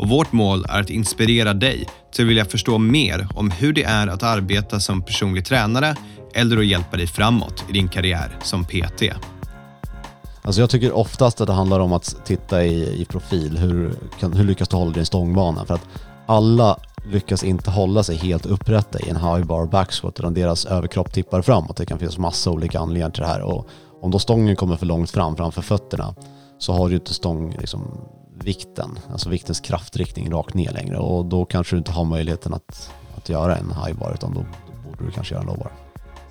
och 0.00 0.08
vårt 0.08 0.32
mål 0.32 0.66
är 0.68 0.80
att 0.80 0.90
inspirera 0.90 1.54
dig 1.54 1.88
till 2.12 2.24
att 2.24 2.28
vilja 2.28 2.44
förstå 2.44 2.78
mer 2.78 3.28
om 3.34 3.50
hur 3.50 3.72
det 3.72 3.82
är 3.82 4.06
att 4.06 4.22
arbeta 4.22 4.80
som 4.80 5.02
personlig 5.02 5.44
tränare 5.44 5.96
eller 6.34 6.56
att 6.58 6.66
hjälpa 6.66 6.96
dig 6.96 7.06
framåt 7.06 7.64
i 7.68 7.72
din 7.72 7.88
karriär 7.88 8.38
som 8.42 8.64
PT. 8.64 9.02
Alltså 10.42 10.60
jag 10.60 10.70
tycker 10.70 10.92
oftast 10.92 11.40
att 11.40 11.46
det 11.46 11.52
handlar 11.52 11.80
om 11.80 11.92
att 11.92 12.16
titta 12.24 12.64
i, 12.64 13.02
i 13.02 13.04
profil. 13.04 13.58
Hur, 13.58 13.94
kan, 14.20 14.32
hur 14.32 14.44
lyckas 14.44 14.68
du 14.68 14.76
hålla 14.76 14.92
din 14.92 15.06
stångbana? 15.06 15.64
För 15.64 15.74
att 15.74 15.88
alla 16.26 16.78
lyckas 17.12 17.44
inte 17.44 17.70
hålla 17.70 18.02
sig 18.02 18.16
helt 18.16 18.46
upprätta 18.46 19.00
i 19.00 19.08
en 19.08 19.16
high 19.16 19.44
bar 19.44 19.66
backsquat 19.66 20.20
utan 20.20 20.34
deras 20.34 20.66
överkropp 20.66 21.12
tippar 21.12 21.42
framåt. 21.42 21.76
Det 21.76 21.86
kan 21.86 21.98
finnas 21.98 22.18
massa 22.18 22.50
olika 22.50 22.78
anledningar 22.78 23.10
till 23.10 23.22
det 23.22 23.28
här 23.28 23.42
och 23.42 23.66
om 24.02 24.10
då 24.10 24.18
stången 24.18 24.56
kommer 24.56 24.76
för 24.76 24.86
långt 24.86 25.10
fram 25.10 25.36
framför 25.36 25.62
fötterna 25.62 26.14
så 26.58 26.72
har 26.72 26.88
du 26.88 26.94
inte 26.94 27.14
stång, 27.14 27.56
liksom, 27.58 28.00
vikten, 28.44 28.98
alltså 29.12 29.28
viktens 29.28 29.60
kraftriktning 29.60 30.32
rakt 30.32 30.54
ner 30.54 30.72
längre 30.72 30.96
och 30.96 31.24
då 31.24 31.44
kanske 31.44 31.76
du 31.76 31.78
inte 31.78 31.92
har 31.92 32.04
möjligheten 32.04 32.54
att, 32.54 32.90
att 33.16 33.28
göra 33.28 33.56
en 33.56 33.72
high 33.84 33.98
bar 33.98 34.12
utan 34.14 34.34
då, 34.34 34.40
då 34.40 34.90
borde 34.90 35.04
du 35.04 35.10
kanske 35.10 35.34
göra 35.34 35.42
en 35.42 35.48
low 35.48 35.58
bar. 35.58 35.72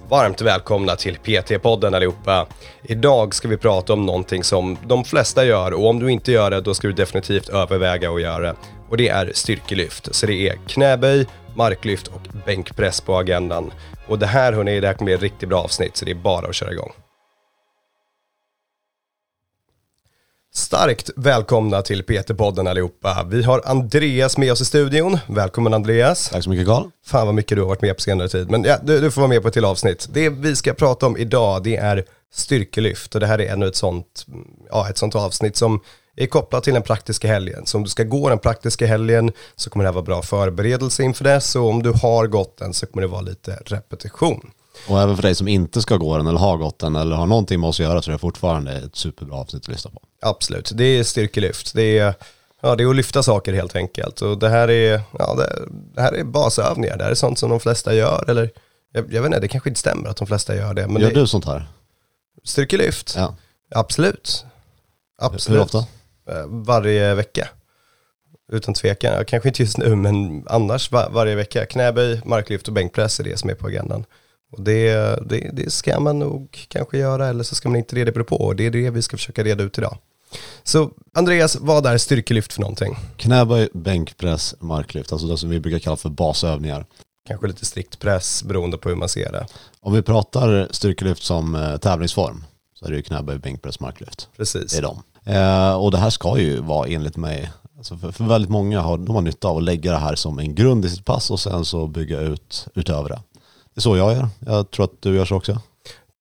Varmt 0.10 0.42
välkomna 0.42 0.96
till 0.96 1.18
PT-podden 1.18 1.96
allihopa. 1.96 2.48
Idag 2.84 3.36
ska 3.36 3.48
vi 3.48 3.58
prata 3.58 3.94
om 3.94 4.06
någonting 4.06 4.44
som 4.44 4.78
de 4.88 5.04
flesta 5.04 5.46
gör 5.46 5.74
och 5.74 5.90
om 5.90 6.00
du 6.00 6.12
inte 6.12 6.32
gör 6.32 6.52
det 6.52 6.62
då 6.62 6.74
ska 6.74 6.88
du 6.88 6.94
definitivt 6.94 7.50
överväga 7.50 8.12
att 8.12 8.22
göra 8.22 8.40
det. 8.40 8.56
Och 8.90 8.98
det 8.98 9.10
är 9.10 9.32
styrkelyft. 9.34 10.16
Så 10.16 10.26
det 10.26 10.50
är 10.50 10.56
knäböj, 10.68 11.28
marklyft 11.56 12.08
och 12.08 12.22
bänkpress 12.46 13.02
på 13.02 13.18
agendan. 13.18 13.72
Och 14.08 14.20
det 14.20 14.26
här 14.26 14.54
hörni, 14.54 14.80
det 14.80 14.88
här 14.88 14.94
kommer 14.94 15.06
bli 15.06 15.14
ett 15.14 15.22
riktigt 15.22 15.50
bra 15.50 15.64
avsnitt 15.64 15.98
så 15.98 16.06
det 16.06 16.12
är 16.12 16.16
bara 16.16 16.48
att 16.48 16.56
köra 16.56 16.72
igång. 16.72 16.92
Starkt 20.54 21.10
välkomna 21.16 21.82
till 21.82 22.04
PT-podden 22.04 22.70
allihopa. 22.70 23.26
Vi 23.30 23.44
har 23.44 23.62
Andreas 23.66 24.38
med 24.38 24.52
oss 24.52 24.62
i 24.62 24.66
studion. 24.66 25.18
Välkommen 25.28 25.74
Andreas. 25.74 26.30
Tack 26.30 26.44
så 26.44 26.50
mycket 26.50 26.68
Karl. 26.68 26.84
Fan 27.06 27.26
vad 27.26 27.36
mycket 27.36 27.56
du 27.56 27.62
har 27.62 27.68
varit 27.68 27.82
med 27.82 27.96
på 27.96 28.02
senare 28.02 28.30
tid. 28.30 28.52
Men 28.52 28.64
ja, 28.64 28.78
du, 28.84 29.02
du 29.02 29.12
får 29.12 29.22
vara 29.22 29.30
med 29.30 29.42
på 29.42 29.48
ett 29.48 29.54
till 29.54 29.66
avsnitt. 29.66 30.08
Det 30.14 30.30
vi 30.30 30.56
ska 30.56 30.74
prata 30.74 31.06
om 31.06 31.18
idag 31.18 31.64
det 31.64 31.76
är 31.76 32.06
styrkelyft 32.34 33.16
och 33.16 33.22
det 33.22 33.28
här 33.28 33.42
är 33.42 33.54
ännu 33.54 33.68
ett 33.68 33.76
sånt, 33.76 34.26
ja, 34.70 34.90
ett 34.90 34.98
sånt 34.98 35.16
avsnitt 35.16 35.56
som 35.56 35.80
är 36.16 36.28
kopplat 36.28 36.64
till 36.64 36.74
den 36.74 36.84
praktiska 36.84 37.28
helgen. 37.28 37.66
Så 37.66 37.78
om 37.78 37.84
du 37.84 37.90
ska 37.90 38.04
gå 38.04 38.30
den 38.30 38.40
praktiska 38.40 38.88
helgen 38.88 39.32
så 39.56 39.70
kommer 39.70 39.84
det 39.84 39.90
här 39.90 39.94
vara 39.94 40.06
bra 40.06 40.22
förberedelse 40.22 41.04
inför 41.04 41.24
det. 41.24 41.42
Så 41.42 41.70
om 41.70 41.84
du 41.84 41.92
har 41.92 42.28
gått 42.28 42.58
den 42.58 42.74
så 42.74 42.86
kommer 42.86 43.02
det 43.02 43.08
vara 43.08 43.22
lite 43.22 43.60
repetition. 43.66 44.52
Och 44.88 45.02
även 45.02 45.16
för 45.16 45.24
dig 45.24 45.36
som 45.36 45.48
inte 45.48 45.82
ska 45.82 45.98
gå 45.98 46.18
den 46.18 46.28
eller 46.28 46.40
har 46.40 46.58
gått 46.58 46.80
den 46.80 46.96
eller 46.96 47.16
har 47.16 47.26
någonting 47.26 47.60
med 47.60 47.68
oss 47.70 47.80
att 47.80 47.84
göra 47.84 48.02
så 48.02 48.12
är 48.12 48.14
det 48.14 48.20
fortfarande 48.20 48.72
ett 48.72 48.96
superbra 48.96 49.36
avsnitt 49.36 49.64
att 49.64 49.68
lyssna 49.68 49.92
på. 49.92 50.02
Absolut, 50.22 50.72
det 50.76 50.84
är 50.84 51.04
styrkelyft. 51.04 51.74
Det 51.74 51.98
är, 52.00 52.14
ja, 52.62 52.76
det 52.76 52.84
är 52.84 52.88
att 52.88 52.96
lyfta 52.96 53.24
saker 53.24 53.54
helt 53.54 53.76
enkelt. 53.76 54.22
Och 54.22 54.38
det 54.38 54.50
här 54.50 54.70
är, 54.70 55.02
ja, 55.20 55.36
det, 55.36 55.60
det 55.96 56.02
här 56.02 56.14
är 56.14 56.24
basövningar. 56.24 56.98
Det 56.98 57.04
här 57.04 57.12
är 57.12 57.16
sånt 57.16 57.40
som 57.40 57.50
de 57.50 57.60
flesta 57.60 57.94
gör. 57.94 58.30
Eller 58.30 58.52
jag, 58.94 59.14
jag 59.14 59.22
vet 59.22 59.26
inte, 59.28 59.40
det 59.40 59.48
kanske 59.48 59.70
inte 59.70 59.80
stämmer 59.80 60.10
att 60.10 60.18
de 60.18 60.28
flesta 60.28 60.56
gör 60.56 60.74
det. 60.74 60.88
Men 60.88 61.02
Gör 61.02 61.10
det, 61.10 61.20
du 61.20 61.28
sånt 61.28 61.46
här? 61.46 61.68
Styrkelyft? 62.44 63.14
Ja. 63.18 63.36
Absolut. 63.76 64.46
Absolut. 65.22 65.60
Hur 65.60 65.64
ofta? 65.64 65.78
Eh, 66.30 66.46
Varje 66.48 67.14
vecka. 67.16 67.50
Utan 68.52 68.74
tvekan. 68.74 69.26
Kanske 69.26 69.50
inte 69.50 69.62
just 69.64 69.78
nu, 69.78 69.96
men 69.96 70.44
annars 70.48 70.92
var, 70.92 71.10
varje 71.10 71.36
vecka. 71.36 71.66
Knäböj, 71.66 72.22
marklyft 72.26 72.68
och 72.68 72.74
bänkpress 72.74 73.20
är 73.20 73.24
det 73.24 73.40
som 73.40 73.50
är 73.50 73.54
på 73.54 73.68
agendan. 73.68 74.06
Och 74.52 74.62
det, 74.62 74.94
det, 75.30 75.50
det 75.54 75.72
ska 75.72 76.00
man 76.00 76.20
nog 76.20 76.66
kanske 76.68 76.98
göra 76.98 77.28
eller 77.28 77.44
så 77.44 77.56
ska 77.56 77.70
man 77.70 77.76
inte 77.76 77.96
det 77.96 78.12
beror 78.12 78.24
på. 78.24 78.36
Och 78.36 78.56
det 78.56 78.66
är 78.66 78.72
det 78.72 78.90
vi 78.90 79.02
ska 79.02 79.18
försöka 79.18 79.44
reda 79.44 79.64
ut 79.64 79.78
idag. 79.78 79.98
Så 80.64 80.92
Andreas, 81.14 81.58
vad 81.62 81.86
är 81.86 81.98
styrkelyft 81.98 82.54
för 82.54 82.62
någonting? 82.62 82.96
Knäböj, 83.18 83.70
bänkpress, 83.74 84.56
marklyft, 84.60 85.12
alltså 85.12 85.28
det 85.28 85.38
som 85.38 85.50
vi 85.50 85.60
brukar 85.60 85.80
kalla 85.80 85.98
för 85.98 86.10
basövningar. 86.10 86.86
Kanske 87.28 87.48
lite 87.48 87.66
strikt 87.66 88.00
press 88.00 88.44
beroende 88.44 88.78
på 88.78 88.90
hur 88.90 88.96
man 88.96 89.10
ser 89.10 89.32
det. 89.32 89.48
Om 89.82 89.94
vi 89.94 90.02
pratar 90.02 90.68
styrkelyft 90.72 91.24
som 91.24 91.56
eh, 91.56 91.78
tävlingsform 91.78 92.44
så 92.80 92.86
är 92.86 92.90
det 92.90 92.96
ju 92.96 93.02
knäböj, 93.02 93.38
bänkpress, 93.38 93.80
marklyft. 93.80 94.30
Precis. 94.38 94.72
Det 94.72 94.78
är 94.78 94.82
de. 94.82 95.04
Eh, 95.26 95.76
och 95.76 95.92
det 95.92 95.98
här 95.98 96.10
ska 96.10 96.40
ju 96.40 96.62
vara 96.62 96.88
enligt 96.88 97.18
mig, 97.18 97.52
alltså 97.78 97.98
för, 97.98 98.12
för 98.12 98.24
väldigt 98.24 98.52
många 98.52 98.82
har, 98.82 98.98
de 98.98 99.16
har 99.16 99.22
nytta 99.22 99.48
av 99.48 99.58
att 99.58 99.64
lägga 99.64 99.92
det 99.92 99.98
här 99.98 100.16
som 100.16 100.40
en 100.40 100.56
grund 100.56 100.86
i 100.86 100.90
sitt 100.90 101.06
pass 101.06 101.32
och 101.32 101.40
sen 101.40 101.66
så 101.66 101.88
bygga 101.88 102.20
ut 102.20 102.68
utöver 102.76 103.10
det. 103.10 103.20
Är 103.80 103.82
så 103.82 103.98
jag 103.98 104.14
gör. 104.14 104.28
Jag 104.40 104.72
tror 104.72 104.86
att 104.86 105.02
du 105.02 105.16
gör 105.16 105.26
så 105.26 105.36
också. 105.36 105.62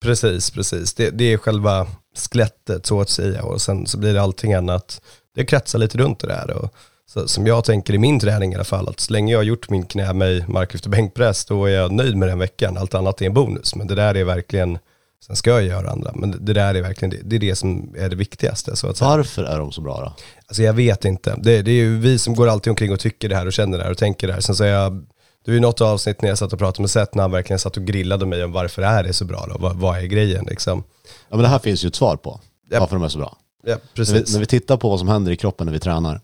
Precis, 0.03 0.51
precis. 0.51 0.95
Det, 0.95 1.11
det 1.11 1.33
är 1.33 1.39
själva 1.39 1.87
skelettet 2.17 2.87
så 2.87 3.01
att 3.01 3.09
säga 3.09 3.43
och 3.43 3.61
sen 3.61 3.87
så 3.87 3.99
blir 3.99 4.15
det 4.15 4.23
allting 4.23 4.55
annat. 4.55 5.01
Det 5.35 5.45
kretsar 5.45 5.79
lite 5.79 5.99
runt 5.99 6.21
det 6.21 6.27
där 6.27 6.51
och 6.51 6.75
så, 7.07 7.29
som 7.29 7.47
jag 7.47 7.65
tänker 7.65 7.95
i 7.95 7.99
min 7.99 8.21
träning 8.21 8.53
i 8.53 8.55
alla 8.55 8.65
fall 8.65 8.89
att 8.89 9.01
så 9.01 9.13
länge 9.13 9.33
jag 9.33 9.39
har 9.39 9.45
gjort 9.45 9.71
min 9.71 9.83
knä 9.83 10.13
med 10.13 10.49
marklyft 10.49 10.85
och 10.85 10.91
bänkpress 10.91 11.45
då 11.45 11.65
är 11.65 11.71
jag 11.71 11.93
nöjd 11.93 12.17
med 12.17 12.29
den 12.29 12.39
veckan. 12.39 12.77
Allt 12.77 12.95
annat 12.95 13.23
är 13.23 13.27
en 13.27 13.35
bonus 13.35 13.75
men 13.75 13.87
det 13.87 13.95
där 13.95 14.15
är 14.15 14.25
verkligen, 14.25 14.79
sen 15.27 15.37
ska 15.37 15.51
jag 15.51 15.63
göra 15.63 15.91
andra, 15.91 16.13
men 16.15 16.45
det 16.45 16.53
där 16.53 16.75
är 16.75 16.83
verkligen 16.83 17.11
det, 17.11 17.21
det, 17.23 17.37
är 17.37 17.41
det 17.41 17.57
som 17.57 17.95
är 17.99 18.09
det 18.09 18.17
viktigaste 18.17 18.77
så 18.77 18.89
att. 18.89 19.01
Varför 19.01 19.45
är 19.45 19.59
de 19.59 19.73
så 19.73 19.81
bra 19.81 20.01
då? 20.01 20.13
Alltså 20.47 20.63
jag 20.63 20.73
vet 20.73 21.05
inte. 21.05 21.35
Det, 21.39 21.63
det 21.63 21.71
är 21.71 21.75
ju 21.75 21.99
vi 21.99 22.19
som 22.19 22.35
går 22.35 22.49
alltid 22.49 22.71
omkring 22.71 22.93
och 22.93 23.01
tycker 23.01 23.29
det 23.29 23.37
här 23.37 23.47
och 23.47 23.53
känner 23.53 23.79
det 23.79 23.85
här 23.85 23.91
och 23.91 23.99
tänker 23.99 24.27
det 24.27 24.33
här. 24.33 24.41
Sen 24.41 24.57
så 24.57 24.65
är 24.65 24.69
jag, 24.69 25.07
det 25.49 25.53
är 25.53 25.55
ju 25.55 25.61
något 25.61 25.81
avsnitt 25.81 26.23
när 26.23 26.29
jag 26.29 26.39
satt 26.39 26.53
och 26.53 26.59
pratade 26.59 26.83
med 26.83 26.91
Seth 26.91 27.17
när 27.17 27.23
han 27.23 27.31
verkligen 27.31 27.59
satt 27.59 27.77
och 27.77 27.85
grillade 27.85 28.27
mig 28.27 28.45
om 28.45 28.53
varför 28.53 28.83
är 28.83 29.03
det 29.03 29.13
så 29.13 29.25
bra 29.25 29.47
då? 29.53 29.59
Vad, 29.59 29.77
vad 29.77 29.99
är 29.99 30.03
grejen 30.03 30.45
liksom? 30.45 30.85
Ja 31.29 31.37
men 31.37 31.43
det 31.43 31.49
här 31.49 31.59
finns 31.59 31.85
ju 31.85 31.89
ett 31.89 31.95
svar 31.95 32.17
på 32.17 32.41
Ja. 32.71 32.81
varför 32.81 32.97
de 32.97 33.03
är 33.05 33.09
så 33.09 33.19
bra. 33.19 33.37
Ja, 33.63 33.71
När 33.71 33.77
vi, 33.77 33.83
precis. 33.95 34.33
när 34.33 34.41
vi 34.41 34.47
tittar 34.47 34.77
på 34.77 34.89
vad 34.91 34.99
som 34.99 35.09
händer 35.09 35.33
i 35.33 35.37
kroppen 35.37 35.67
när 35.67 35.73
vi 35.73 35.81
tränar, 35.81 36.21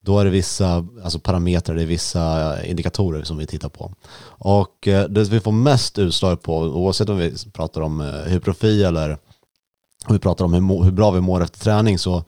då 0.00 0.18
är 0.18 0.24
det 0.24 0.30
vissa 0.30 0.86
alltså 1.04 1.18
parametrar, 1.18 1.76
det 1.76 1.82
är 1.82 1.86
vissa 1.86 2.64
indikatorer 2.64 3.22
som 3.22 3.36
vi 3.36 3.46
tittar 3.46 3.68
på. 3.68 3.92
Och 4.26 4.88
eh, 4.88 5.04
det 5.08 5.24
vi 5.24 5.40
får 5.40 5.52
mest 5.52 5.98
utslag 5.98 6.42
på, 6.42 6.56
oavsett 6.58 7.08
om 7.08 7.18
vi 7.18 7.34
pratar 7.52 7.80
om 7.80 8.00
eh, 8.00 8.06
hypertrofi 8.06 8.84
eller 8.84 9.10
om 10.06 10.12
vi 10.12 10.18
pratar 10.18 10.44
om 10.44 10.54
hur, 10.54 10.84
hur 10.84 10.92
bra 10.92 11.10
vi 11.10 11.20
mår 11.20 11.42
efter 11.42 11.60
träning, 11.60 11.98
så 11.98 12.24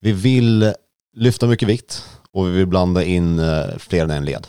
vi 0.00 0.12
vill 0.12 0.72
lyfta 1.16 1.46
mycket 1.46 1.68
vikt 1.68 2.04
och 2.32 2.46
vi 2.46 2.50
vill 2.50 2.66
blanda 2.66 3.04
in 3.04 3.38
eh, 3.38 3.64
fler 3.78 4.04
än 4.04 4.10
en 4.10 4.24
led. 4.24 4.46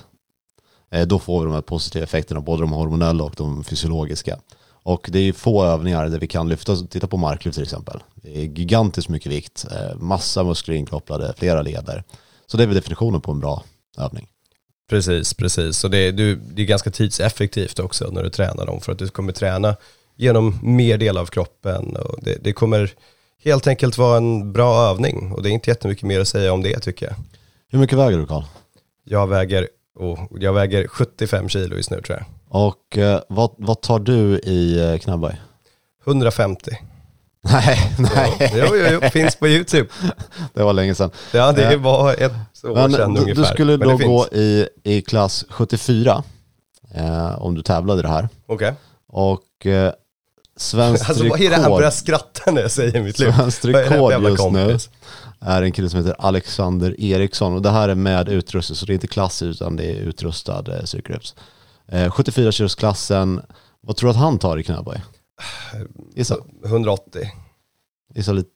Eh, 0.93 1.07
Då 1.07 1.19
får 1.19 1.39
vi 1.39 1.45
de 1.45 1.53
här 1.53 1.61
positiva 1.61 2.03
effekterna, 2.03 2.41
både 2.41 2.63
de 2.63 2.71
hormonella 2.71 3.23
och 3.23 3.33
de 3.37 3.63
fysiologiska. 3.63 4.39
Och 4.85 5.09
det 5.11 5.19
är 5.19 5.33
få 5.33 5.65
övningar 5.65 6.09
där 6.09 6.19
vi 6.19 6.27
kan 6.27 6.49
lyfta, 6.49 6.75
titta 6.75 7.07
på 7.07 7.17
marklyft 7.17 7.55
till 7.55 7.63
exempel. 7.63 8.03
Det 8.15 8.37
är 8.37 8.45
gigantiskt 8.45 9.09
mycket 9.09 9.31
vikt, 9.31 9.65
eh, 9.71 9.95
massa 9.99 10.43
muskler 10.43 10.75
inkopplade, 10.75 11.33
flera 11.37 11.61
leder. 11.61 12.03
Så 12.47 12.57
det 12.57 12.63
är 12.63 12.67
väl 12.67 12.75
definitionen 12.75 13.21
på 13.21 13.31
en 13.31 13.39
bra 13.39 13.63
övning. 13.97 14.27
Precis, 14.89 15.33
precis. 15.33 15.83
Och 15.83 15.89
det, 15.91 16.11
du, 16.11 16.35
det 16.35 16.61
är 16.61 16.65
ganska 16.65 16.91
tidseffektivt 16.91 17.79
också 17.79 18.09
när 18.11 18.23
du 18.23 18.29
tränar 18.29 18.65
dem 18.65 18.81
för 18.81 18.91
att 18.91 18.99
du 18.99 19.07
kommer 19.07 19.33
träna 19.33 19.75
genom 20.15 20.59
mer 20.63 20.97
del 20.97 21.17
av 21.17 21.25
kroppen 21.25 21.95
och 21.95 22.23
det, 22.23 22.37
det 22.41 22.53
kommer 22.53 22.91
helt 23.43 23.67
enkelt 23.67 23.97
vara 23.97 24.17
en 24.17 24.53
bra 24.53 24.89
övning 24.89 25.31
och 25.31 25.43
det 25.43 25.49
är 25.49 25.51
inte 25.51 25.69
jättemycket 25.69 26.03
mer 26.03 26.19
att 26.19 26.27
säga 26.27 26.53
om 26.53 26.61
det 26.63 26.79
tycker 26.79 27.05
jag. 27.05 27.15
Hur 27.69 27.79
mycket 27.79 27.97
väger 27.97 28.17
du 28.17 28.25
Karl? 28.25 28.43
Jag 29.03 29.27
väger, 29.27 29.67
oh, 29.95 30.19
jag 30.31 30.53
väger 30.53 30.87
75 30.87 31.49
kilo 31.49 31.75
just 31.75 31.91
nu 31.91 32.01
tror 32.01 32.17
jag. 32.17 32.25
Och 32.63 32.97
eh, 32.97 33.21
vad, 33.29 33.51
vad 33.57 33.81
tar 33.81 33.99
du 33.99 34.39
i 34.39 34.91
eh, 34.93 34.99
knäböj? 34.99 35.41
150. 36.07 36.71
Nej, 37.45 37.95
nej, 38.15 38.51
Jo, 38.55 38.65
jo, 38.71 38.85
jo, 39.01 39.09
finns 39.09 39.35
på 39.35 39.47
YouTube. 39.47 39.89
det 40.53 40.63
var 40.63 40.73
länge 40.73 40.95
sedan. 40.95 41.11
Ja, 41.31 41.51
det 41.51 41.73
Eh, 41.73 41.79
var 41.81 42.13
ett 42.13 42.31
år 42.63 42.73
Men 42.75 42.91
sedan 42.91 43.13
du, 43.13 43.21
ungefär. 43.21 43.41
du 43.41 43.47
skulle 43.47 43.77
Men 43.77 43.87
då 43.87 43.97
gå 43.97 44.27
i, 44.31 44.67
i 44.83 45.01
klass 45.01 45.45
74 45.49 46.23
eh, 46.95 47.41
om 47.43 47.55
du 47.55 47.61
tävlade 47.61 47.99
i 47.99 48.01
det 48.01 48.09
här. 48.09 48.29
Okej. 48.47 48.73
Och 49.07 49.65
eh, 49.65 49.93
svenskt 50.57 51.09
Alltså 51.09 51.27
vad 51.29 51.41
är 51.41 51.49
det 51.49 51.55
här? 51.55 51.61
Jag 51.61 51.67
rekord- 51.69 51.77
börjar 51.77 51.91
skratta 51.91 52.51
när 52.51 52.61
jag 52.61 52.71
säger 52.71 53.01
mitt 53.01 53.19
liv. 53.19 53.31
Svenskt 53.31 53.65
rekord 53.65 54.23
just 54.23 54.51
nu? 54.51 54.77
Är 55.45 55.61
en 55.61 55.71
kille 55.71 55.89
som 55.89 55.99
heter 55.99 56.15
Alexander 56.19 57.01
Eriksson 57.01 57.53
och 57.53 57.61
det 57.61 57.69
här 57.69 57.89
är 57.89 57.95
med 57.95 58.29
utrustning 58.29 58.75
så 58.75 58.85
det 58.85 58.91
är 58.91 58.95
inte 58.95 59.07
klass 59.07 59.41
utan 59.41 59.75
det 59.75 59.83
är 59.85 59.95
utrustad 59.95 60.63
eh, 60.77 60.83
styrkelyft. 60.83 61.35
Eh, 61.87 62.11
74 62.11 62.51
kilosklassen, 62.51 63.41
vad 63.81 63.95
tror 63.95 64.07
du 64.07 64.11
att 64.11 64.19
han 64.21 64.39
tar 64.39 64.57
i 64.57 64.63
knäböj? 64.63 65.01
Gissa, 66.15 66.37
180, 66.65 67.21
gissa 68.15 68.31
lite 68.33 68.49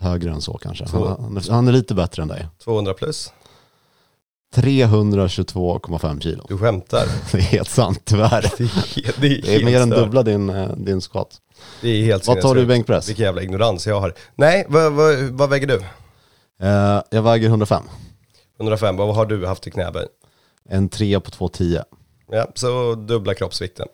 högre 0.00 0.30
än 0.30 0.40
så 0.40 0.58
kanske. 0.58 0.84
Han, 0.88 1.40
han, 1.50 1.68
är- 1.68 1.72
lite 1.72 1.94
bättre 1.94 2.22
än 2.22 2.28
dig. 2.28 2.46
200 2.64 2.94
plus. 2.94 3.32
322,5 4.54 6.20
kilo. 6.20 6.44
Du 6.48 6.58
skämtar. 6.58 7.06
Det 7.32 7.38
är 7.38 7.42
helt 7.42 7.68
sant 7.68 8.00
tyvärr. 8.04 8.50
Det 8.58 8.64
är, 8.64 9.20
det 9.20 9.26
är, 9.26 9.42
Det 9.42 9.54
är 9.54 9.64
mer 9.64 9.80
än 9.80 9.90
dubbla 9.90 10.22
din, 10.22 10.50
eh, 10.50 10.68
din 10.76 11.00
squat. 11.00 11.40
Det 11.80 11.88
är 11.88 12.04
helt 12.04 12.26
Vad 12.26 12.40
tar 12.40 12.54
du 12.54 12.60
i 12.60 12.66
bänkpress? 12.66 13.08
Vilken 13.08 13.24
jävla 13.24 13.42
ignorans 13.42 13.86
jag 13.86 14.00
har. 14.00 14.14
Nej, 14.34 14.66
vad, 14.68 14.92
vad, 14.92 15.16
vad 15.18 15.50
väger 15.50 15.66
du? 15.66 15.82
Eh, 16.62 17.02
jag 17.10 17.22
väger 17.22 17.48
105. 17.48 17.82
105, 18.58 18.96
vad 18.96 19.14
har 19.14 19.26
du 19.26 19.46
haft 19.46 19.66
i 19.66 19.70
knäböj? 19.70 20.06
En 20.68 20.88
trea 20.88 21.20
på 21.20 21.30
210. 21.30 21.78
Ja, 22.30 22.46
så 22.54 22.94
dubbla 22.94 23.34
kroppsvikten. 23.34 23.86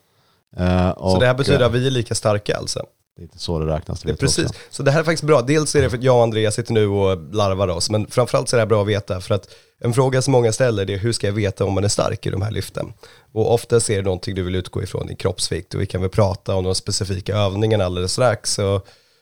Eh, 0.56 0.94
Så 0.96 1.18
det 1.20 1.26
här 1.26 1.34
betyder 1.34 1.60
eh, 1.60 1.66
att 1.66 1.72
vi 1.72 1.86
är 1.86 1.90
lika 1.90 2.14
starka 2.14 2.56
alltså? 2.56 2.86
Det 3.16 3.22
är 3.22 3.24
inte 3.24 3.38
så 3.38 3.58
det 3.58 3.74
räknas. 3.74 4.02
Det 4.02 4.10
du 4.12 4.16
precis. 4.16 4.44
också. 4.46 4.60
Så 4.70 4.82
det 4.82 4.90
här 4.90 5.00
är 5.00 5.04
faktiskt 5.04 5.22
bra. 5.22 5.42
Dels 5.42 5.74
är 5.74 5.82
det 5.82 5.90
för 5.90 5.96
att 5.96 6.04
jag 6.04 6.16
och 6.16 6.22
Andreas 6.22 6.54
sitter 6.54 6.72
nu 6.72 6.86
och 6.86 7.34
larvar 7.34 7.68
oss, 7.68 7.90
men 7.90 8.06
framförallt 8.06 8.48
så 8.48 8.56
är 8.56 8.58
det 8.58 8.62
här 8.62 8.66
bra 8.68 8.82
att 8.82 8.88
veta 8.88 9.20
för 9.20 9.34
att 9.34 9.48
en 9.80 9.92
fråga 9.92 10.22
som 10.22 10.32
många 10.32 10.52
ställer 10.52 10.84
det 10.84 10.94
är 10.94 10.98
hur 10.98 11.12
ska 11.12 11.26
jag 11.26 11.34
veta 11.34 11.64
om 11.64 11.72
man 11.74 11.84
är 11.84 11.88
stark 11.88 12.26
i 12.26 12.30
de 12.30 12.42
här 12.42 12.50
lyften? 12.50 12.92
Och 13.32 13.54
oftast 13.54 13.90
är 13.90 13.96
det 13.96 14.02
någonting 14.02 14.34
du 14.34 14.42
vill 14.42 14.54
utgå 14.54 14.82
ifrån 14.82 15.10
i 15.10 15.16
kroppsvikt 15.16 15.74
och 15.74 15.80
vi 15.80 15.86
kan 15.86 16.00
väl 16.00 16.10
prata 16.10 16.54
om 16.54 16.64
de 16.64 16.74
specifika 16.74 17.36
övningarna 17.36 17.84
alldeles 17.84 18.12
strax. 18.12 18.54
Så 18.54 18.80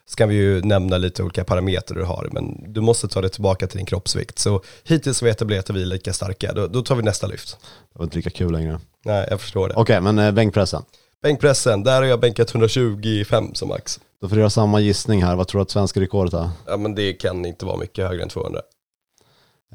ska 0.09 0.27
vi 0.27 0.35
ju 0.35 0.63
nämna 0.63 0.99
lite 0.99 1.23
olika 1.23 1.45
parametrar 1.45 1.99
du 1.99 2.05
har, 2.05 2.29
men 2.33 2.73
du 2.73 2.81
måste 2.81 3.09
ta 3.09 3.21
det 3.21 3.29
tillbaka 3.29 3.67
till 3.67 3.77
din 3.77 3.87
kroppsvikt. 3.87 4.39
Så 4.39 4.63
hittills 4.85 5.21
har 5.21 5.25
vi 5.25 5.31
etablerat 5.31 5.71
att 5.71 5.77
vi 5.77 5.83
är 5.83 5.87
lika 5.87 6.13
starka, 6.13 6.53
då, 6.53 6.67
då 6.67 6.83
tar 6.83 6.97
vi 6.97 7.03
nästa 7.03 7.27
lyft. 7.27 7.57
Det 7.93 7.99
var 7.99 8.05
inte 8.05 8.17
lika 8.17 8.31
kul 8.31 8.53
längre. 8.53 8.81
Nej, 9.05 9.27
jag 9.31 9.41
förstår 9.41 9.69
det. 9.69 9.75
Okej, 9.75 10.01
men 10.01 10.19
eh, 10.19 10.33
bänkpressen. 10.33 10.83
Bänkpressen, 11.23 11.83
där 11.83 11.97
har 11.97 12.05
jag 12.05 12.21
bänkat 12.21 12.51
125 12.55 13.55
som 13.55 13.69
max. 13.69 14.01
Då 14.21 14.29
får 14.29 14.37
du 14.37 14.41
göra 14.41 14.51
samma 14.51 14.81
gissning 14.81 15.23
här. 15.23 15.37
Vad 15.37 15.49
tror 15.49 15.59
du 15.59 15.63
att 15.63 15.71
svenska 15.71 16.01
rekordet 16.01 16.35
är? 16.35 16.51
Ja 16.67 16.77
men 16.77 16.95
det 16.95 17.13
kan 17.13 17.47
inte 17.47 17.67
vara 17.67 17.77
mycket 17.77 18.09
högre 18.09 18.23
än 18.23 18.29
200. 18.29 18.61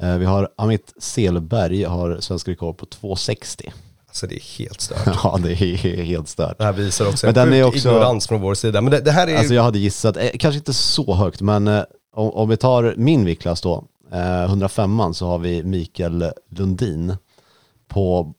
Eh, 0.02 0.18
vi 0.18 0.26
har 0.26 0.50
Amit 0.58 0.94
Selberg 0.98 1.84
har 1.84 2.20
svenska 2.20 2.52
rekord 2.52 2.78
på 2.78 2.86
260. 2.86 3.74
Alltså 4.13 4.27
det 4.27 4.36
är 4.36 4.57
helt 4.60 4.81
stört. 4.81 4.98
ja, 5.24 5.39
det 5.44 5.51
är 5.51 6.04
helt 6.04 6.27
stört. 6.27 6.57
Det 6.57 6.63
här 6.63 6.74
visar 6.74 7.07
också 7.07 7.25
Men 7.25 7.36
en 7.38 7.50
den 7.50 7.60
är 7.60 7.63
sjuk 7.63 7.75
också- 7.75 7.89
ignorans 7.89 8.27
från 8.27 8.42
vår 8.42 8.54
sida. 8.56 8.81
Men 8.81 8.92
det, 8.92 9.00
det 9.00 9.12
här 9.12 9.27
är 9.27 9.38
Alltså 9.38 9.54
jag 9.54 9.63
hade 9.63 9.80
gissat, 9.80 10.18
eh, 10.18 10.30
kanske 10.39 10.57
inte 10.57 10.74
så 10.74 11.13
högt, 11.13 11.42
men 11.42 11.68
eh, 11.68 11.83
om, 12.15 12.30
om 12.31 12.50
vi 12.50 12.57
tar 12.57 12.94
min 12.98 13.25
viktklass 13.25 13.62
då, 13.62 13.83
eh, 14.12 14.44
105 14.44 15.13
så 15.13 15.27
har 15.27 15.39
vi 15.39 15.63
Mikael 15.63 16.31
Lundin 16.50 17.15
på 17.88 18.33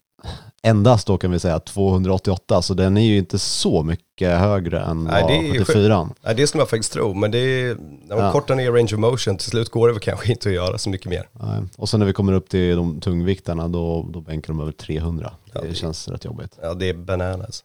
endast 0.65 1.07
då 1.07 1.19
kan 1.19 1.31
vi 1.31 1.39
säga 1.39 1.59
288, 1.61 2.63
så 2.63 2.75
den 2.75 2.97
är 2.97 3.01
ju 3.05 3.19
inte 3.19 3.39
så 3.39 3.83
mycket 3.83 4.39
högre 4.39 4.81
än 4.81 5.05
Nej, 5.05 5.25
det 5.29 5.37
är 5.49 5.53
ju 5.55 5.65
74 5.65 6.09
Nej, 6.25 6.35
det 6.35 6.47
skulle 6.47 6.61
man 6.61 6.69
faktiskt 6.69 6.93
tro, 6.93 7.15
men 7.15 7.31
det 7.31 7.39
är, 7.39 7.77
när 8.09 8.17
man 8.17 8.25
Ja. 8.25 8.33
kortar 8.33 8.55
ner 8.55 8.73
range 8.73 8.85
of 8.95 8.99
motion, 8.99 9.37
till 9.37 9.51
slut 9.51 9.69
går 9.71 9.87
det 9.89 9.93
väl 9.95 10.01
kanske 10.03 10.31
inte 10.33 10.49
att 10.49 10.55
göra 10.55 10.79
så 10.79 10.91
mycket 10.91 11.11
mer. 11.11 11.29
Nej. 11.33 11.63
Och 11.77 11.89
sen 11.89 12.01
när 12.01 12.07
vi 12.07 12.13
kommer 12.13 12.33
upp 12.33 12.49
till 12.49 12.77
de 12.77 13.01
tungviktarna 13.01 13.69
då, 13.69 14.07
då 14.11 14.21
bänkar 14.21 14.53
de 14.53 14.61
över 14.61 14.73
300. 14.73 15.33
Ja, 15.53 15.61
det 15.61 15.69
det- 15.69 15.75
känns 15.75 16.09
rätt 16.09 16.25
jobbigt. 16.25 16.59
Ja, 16.63 16.75
det 16.75 16.89
är 16.89 16.95
bananas. 16.95 17.65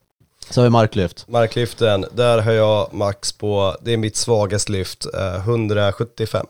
Så 0.50 0.62
har 0.62 0.64
vi 0.64 0.70
marklyft. 0.70 1.26
Marklyften, 1.28 2.06
där 2.14 2.42
har 2.42 2.52
jag 2.52 2.94
max 2.94 3.32
på, 3.34 3.76
det 3.82 3.94
är 3.94 3.98
mitt 3.98 4.16
svagaste 4.16 4.72
lyft, 4.72 5.06
eh, 5.14 5.40
175. 5.42 6.46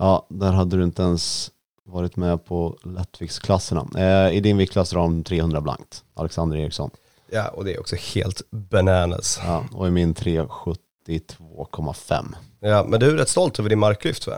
Ja, 0.00 0.26
där 0.28 0.52
hade 0.52 0.76
du 0.76 0.82
inte 0.84 1.02
ens 1.02 1.50
varit 1.84 2.16
med 2.16 2.44
på 2.44 2.78
lättviktsklasserna. 2.84 3.86
Eh, 3.96 4.30
I 4.36 4.40
din 4.40 4.56
viktklass 4.56 4.90
de 4.90 5.24
300 5.24 5.60
blankt, 5.60 6.04
Alexander 6.14 6.56
Eriksson. 6.56 6.90
Ja, 7.30 7.48
och 7.48 7.64
det 7.64 7.74
är 7.74 7.80
också 7.80 7.96
helt 7.96 8.42
bananas. 8.50 9.40
Ja, 9.44 9.64
och 9.72 9.88
i 9.88 9.90
min 9.90 10.14
372,5. 10.14 12.34
Ja, 12.60 12.84
men 12.88 13.00
du 13.00 13.10
är 13.10 13.16
rätt 13.16 13.28
stolt 13.28 13.58
över 13.58 13.70
din 13.70 13.78
marklyft 13.78 14.26
va? 14.26 14.36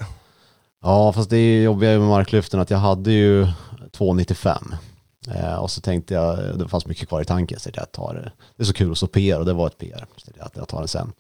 Ja, 0.83 1.13
fast 1.13 1.31
det 1.31 1.63
jobbiga 1.63 1.99
med 1.99 2.09
marklyften 2.09 2.61
att 2.61 2.71
jag 2.71 2.79
hade 2.79 3.13
ju 3.13 3.47
295. 3.93 4.75
Eh, 5.35 5.55
och 5.55 5.71
så 5.71 5.81
tänkte 5.81 6.15
jag, 6.15 6.59
det 6.59 6.69
fanns 6.69 6.87
mycket 6.87 7.09
kvar 7.09 7.23
i 7.23 7.25
tanken, 7.25 7.61
så 7.61 7.71
jag 7.75 7.93
tar 7.93 8.15
det. 8.15 8.33
Det 8.57 8.63
är 8.63 8.67
så 8.67 8.73
kul 8.73 8.91
att 8.93 8.97
stå 8.97 9.07
PR 9.07 9.39
och 9.39 9.45
det 9.45 9.53
var 9.53 9.67
ett 9.67 9.79
PR. 9.79 10.07
Så 10.17 10.31
jag, 10.39 10.49
jag 10.55 10.69
tar 10.69 10.79
den 10.79 10.89
sen. 10.89 11.13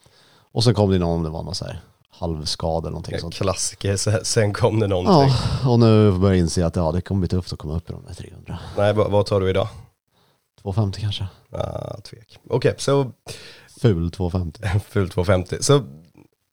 Och 0.52 0.64
så 0.64 0.74
kom 0.74 0.90
det 0.90 0.98
någon, 0.98 1.22
det 1.22 1.30
var 1.30 1.42
någon 1.42 1.54
så 1.54 1.64
här 1.64 1.80
halvskada 2.18 2.78
eller 2.86 2.90
någonting 2.90 3.18
sånt. 3.18 3.34
Klassiker, 3.34 3.96
sen- 3.96 4.24
sen 4.24 4.52
kom 4.52 4.80
det 4.80 4.86
någonting. 4.86 5.34
Ja, 5.62 5.70
och 5.70 5.78
nu 5.80 6.12
börjar 6.12 6.34
jag 6.34 6.40
inse 6.40 6.66
att 6.66 6.76
ja, 6.76 6.92
det 6.92 7.00
kommer 7.00 7.18
bli 7.20 7.28
tufft 7.28 7.52
att 7.52 7.58
komma 7.58 7.76
upp 7.76 7.90
i 7.90 7.92
de 7.92 8.04
där 8.06 8.14
300. 8.14 8.58
Nej, 8.76 8.92
vad, 8.92 9.10
vad 9.10 9.26
tar 9.26 9.40
du 9.40 9.50
idag? 9.50 9.68
250 10.62 11.00
kanske. 11.00 11.26
Ah, 11.52 12.00
tvek. 12.00 12.38
Okej, 12.50 12.74
så 12.78 13.12
Ful 13.80 14.10
250. 14.10 14.60
Ful 14.88 15.08
250. 15.10 15.56
Så 15.60 15.82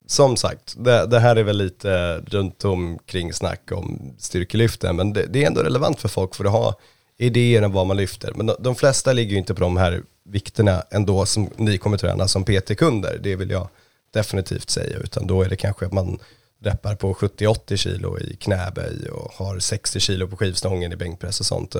som 0.06 0.36
sagt, 0.36 0.74
det, 0.78 1.06
det 1.06 1.20
här 1.20 1.36
är 1.36 1.42
väl 1.42 1.56
lite 1.58 2.18
runt 2.18 2.64
omkring 2.64 3.32
snack 3.32 3.72
om 3.72 4.14
styrkelyften, 4.18 4.96
men 4.96 5.12
det, 5.12 5.26
det 5.26 5.42
är 5.42 5.46
ändå 5.46 5.60
relevant 5.62 6.00
för 6.00 6.08
folk 6.08 6.34
för 6.34 6.44
att 6.44 6.52
ha 6.52 6.74
idéer 7.18 7.62
om 7.64 7.72
vad 7.72 7.86
man 7.86 7.96
lyfter. 7.96 8.32
Men 8.36 8.46
de, 8.46 8.56
de 8.60 8.74
flesta 8.74 9.12
ligger 9.12 9.32
ju 9.32 9.38
inte 9.38 9.54
på 9.54 9.60
de 9.60 9.76
här 9.76 10.02
vikterna 10.24 10.82
ändå 10.90 11.26
som 11.26 11.48
ni 11.56 11.78
kommer 11.78 11.98
träna 11.98 12.28
som 12.28 12.44
PT-kunder, 12.44 13.18
det 13.22 13.36
vill 13.36 13.50
jag 13.50 13.68
definitivt 14.12 14.70
säga, 14.70 14.98
utan 14.98 15.26
då 15.26 15.42
är 15.42 15.48
det 15.48 15.56
kanske 15.56 15.86
att 15.86 15.92
man 15.92 16.18
reppar 16.62 16.94
på 16.94 17.14
70-80 17.14 17.76
kilo 17.76 18.18
i 18.18 18.36
knäböj 18.36 19.08
och 19.10 19.32
har 19.32 19.58
60 19.58 20.00
kilo 20.00 20.28
på 20.28 20.36
skivstången 20.36 20.92
i 20.92 20.96
bänkpress 20.96 21.40
och 21.40 21.46
sånt. 21.46 21.76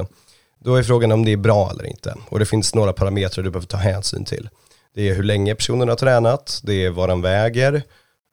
Då 0.59 0.75
är 0.75 0.83
frågan 0.83 1.13
om 1.13 1.25
det 1.25 1.33
är 1.33 1.37
bra 1.37 1.71
eller 1.71 1.87
inte. 1.87 2.15
Och 2.29 2.39
det 2.39 2.47
finns 2.47 2.75
några 2.75 2.93
parametrar 2.93 3.45
du 3.45 3.51
behöver 3.51 3.67
ta 3.67 3.77
hänsyn 3.77 4.25
till. 4.25 4.49
Det 4.95 5.09
är 5.09 5.15
hur 5.15 5.23
länge 5.23 5.55
personen 5.55 5.89
har 5.89 5.97
tränat, 5.97 6.61
det 6.65 6.85
är 6.85 6.91
vad 6.91 7.09
den 7.09 7.23
väger 7.23 7.83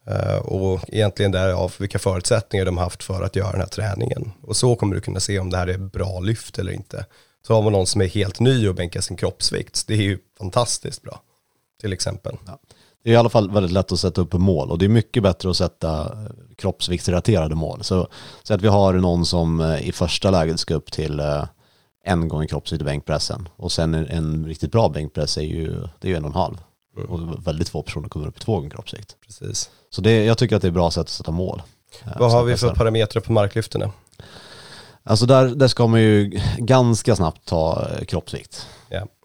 eh, 0.08 0.36
och 0.36 0.82
egentligen 0.88 1.32
därav 1.32 1.74
vilka 1.78 2.00
förutsättningar 2.00 2.66
de 2.66 2.78
har 2.78 2.84
haft 2.84 3.04
för 3.04 3.24
att 3.24 3.36
göra 3.36 3.52
den 3.52 3.62
här 3.62 3.68
träningen. 3.68 4.32
Och 4.42 4.56
så 4.56 4.76
kommer 4.76 4.96
du 4.96 5.02
kunna 5.02 5.20
se 5.20 5.40
om 5.40 5.50
det 5.50 5.58
här 5.58 5.68
är 5.68 5.78
bra 5.78 6.20
lyft 6.20 6.60
eller 6.60 6.72
inte. 6.72 7.06
Så 7.48 7.54
har 7.54 7.62
man 7.62 7.74
någon 7.74 7.88
som 7.88 8.02
är 8.02 8.08
helt 8.08 8.40
ny 8.40 8.68
och 8.68 8.76
bänkar 8.76 9.02
sin 9.02 9.18
kroppsvikt, 9.18 9.88
det 9.88 9.94
är 9.94 10.02
ju 10.02 10.18
fantastiskt 10.38 11.02
bra. 11.02 11.22
Till 11.82 11.94
exempel. 11.94 12.38
Det 13.04 13.10
är 13.10 13.14
i 13.14 13.18
alla 13.18 13.30
fall 13.30 13.52
väldigt 13.52 13.72
lätt 13.72 13.92
att 13.92 14.00
sätta 14.00 14.22
upp 14.22 14.34
mål 14.34 14.72
och 14.72 14.78
det 14.78 14.86
är 14.86 14.90
mycket 14.90 15.24
bättre 15.24 15.50
att 15.50 15.58
sätta 15.58 16.02
eh, 16.02 16.32
kroppsviktsrelaterade 16.58 17.56
mål. 17.56 17.84
Så, 17.84 18.08
så 18.44 18.54
att 18.54 18.62
vi 18.62 18.68
har 18.68 18.94
någon 18.94 19.26
som 19.26 19.60
eh, 19.62 19.88
i 19.88 19.92
första 19.92 20.32
läget 20.32 20.60
ska 20.60 20.76
upp 20.76 20.92
till 20.92 21.20
eh, 21.20 21.44
en 22.06 22.28
gång 22.28 22.48
kroppsvikt 22.48 22.82
i 22.82 22.86
bänkpressen 22.86 23.50
och 23.56 23.72
sen 23.72 23.94
en, 23.94 24.08
en 24.08 24.46
riktigt 24.46 24.72
bra 24.72 24.90
bänkpress 24.90 25.38
är 25.38 25.42
ju, 25.42 25.72
det 26.00 26.08
är 26.08 26.10
ju 26.10 26.16
en 26.16 26.24
och 26.26 26.30
en 26.30 26.36
halv. 26.36 26.58
Och 27.10 27.48
väldigt 27.48 27.70
få 27.70 27.82
personer 27.82 28.10
kommer 28.10 28.28
upp 28.28 28.38
i 28.38 28.40
två 28.40 28.56
gånger 28.56 28.70
kroppsvikt. 28.70 29.16
Precis. 29.26 29.70
Så 29.90 30.02
det, 30.02 30.26
jag 30.26 30.38
tycker 30.38 30.56
att 30.56 30.62
det 30.62 30.68
är 30.68 30.72
bra 30.72 30.92
sätt 30.92 31.02
att 31.02 31.10
sätta 31.10 31.32
mål. 31.32 31.62
eh, 32.06 32.12
Vad 32.20 32.32
har 32.32 32.44
vi 32.44 32.58
sätta 32.58 32.74
för 32.74 32.78
parametrar 32.78 33.22
på 33.22 33.32
marklyfterna? 33.32 33.92
Alltså 35.10 35.26
där, 35.26 35.48
där 35.48 35.68
ska 35.68 35.88
man 35.88 36.02
ju 36.02 36.40
ganska 36.58 37.16
snabbt 37.16 37.46
ta 37.46 37.88
eh, 37.92 38.06
kroppsvikt. 38.06 38.68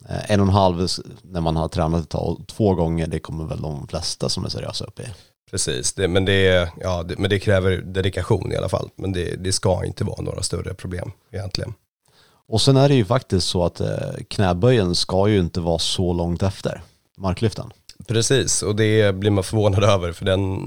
Eh, 0.09 0.31
En 0.31 0.39
och 0.39 0.47
en 0.47 0.53
halv 0.53 0.87
när 1.23 1.41
man 1.41 1.55
har 1.55 1.67
tränat 1.67 2.03
ett 2.03 2.09
tag 2.09 2.39
och 2.39 2.47
två 2.47 2.75
gånger 2.75 3.07
det 3.07 3.19
kommer 3.19 3.45
väl 3.45 3.61
de 3.61 3.87
flesta 3.87 4.29
som 4.29 4.45
är 4.45 4.49
seriösa 4.49 4.85
upp 4.85 4.99
i. 4.99 5.03
Precis, 5.51 5.93
det, 5.93 6.07
men, 6.07 6.25
det, 6.25 6.69
ja, 6.81 7.03
det, 7.03 7.19
men 7.19 7.29
det 7.29 7.39
kräver 7.39 7.77
dedikation 7.77 8.51
i 8.51 8.55
alla 8.55 8.69
fall. 8.69 8.89
Men 8.95 9.11
det, 9.11 9.35
det 9.35 9.51
ska 9.51 9.85
inte 9.85 10.03
vara 10.03 10.21
några 10.21 10.41
större 10.41 10.73
problem 10.73 11.11
egentligen. 11.31 11.73
Och 12.47 12.61
sen 12.61 12.77
är 12.77 12.89
det 12.89 12.95
ju 12.95 13.05
faktiskt 13.05 13.47
så 13.47 13.65
att 13.65 13.79
eh, 13.79 14.13
knäböjen 14.29 14.95
ska 14.95 15.27
ju 15.27 15.39
inte 15.39 15.59
vara 15.59 15.79
så 15.79 16.13
långt 16.13 16.43
efter 16.43 16.81
marklyften. 17.17 17.71
Precis, 18.07 18.63
och 18.63 18.75
det 18.75 19.15
blir 19.15 19.31
man 19.31 19.43
förvånad 19.43 19.83
över 19.93 20.11
för 20.11 20.25
den, 20.25 20.59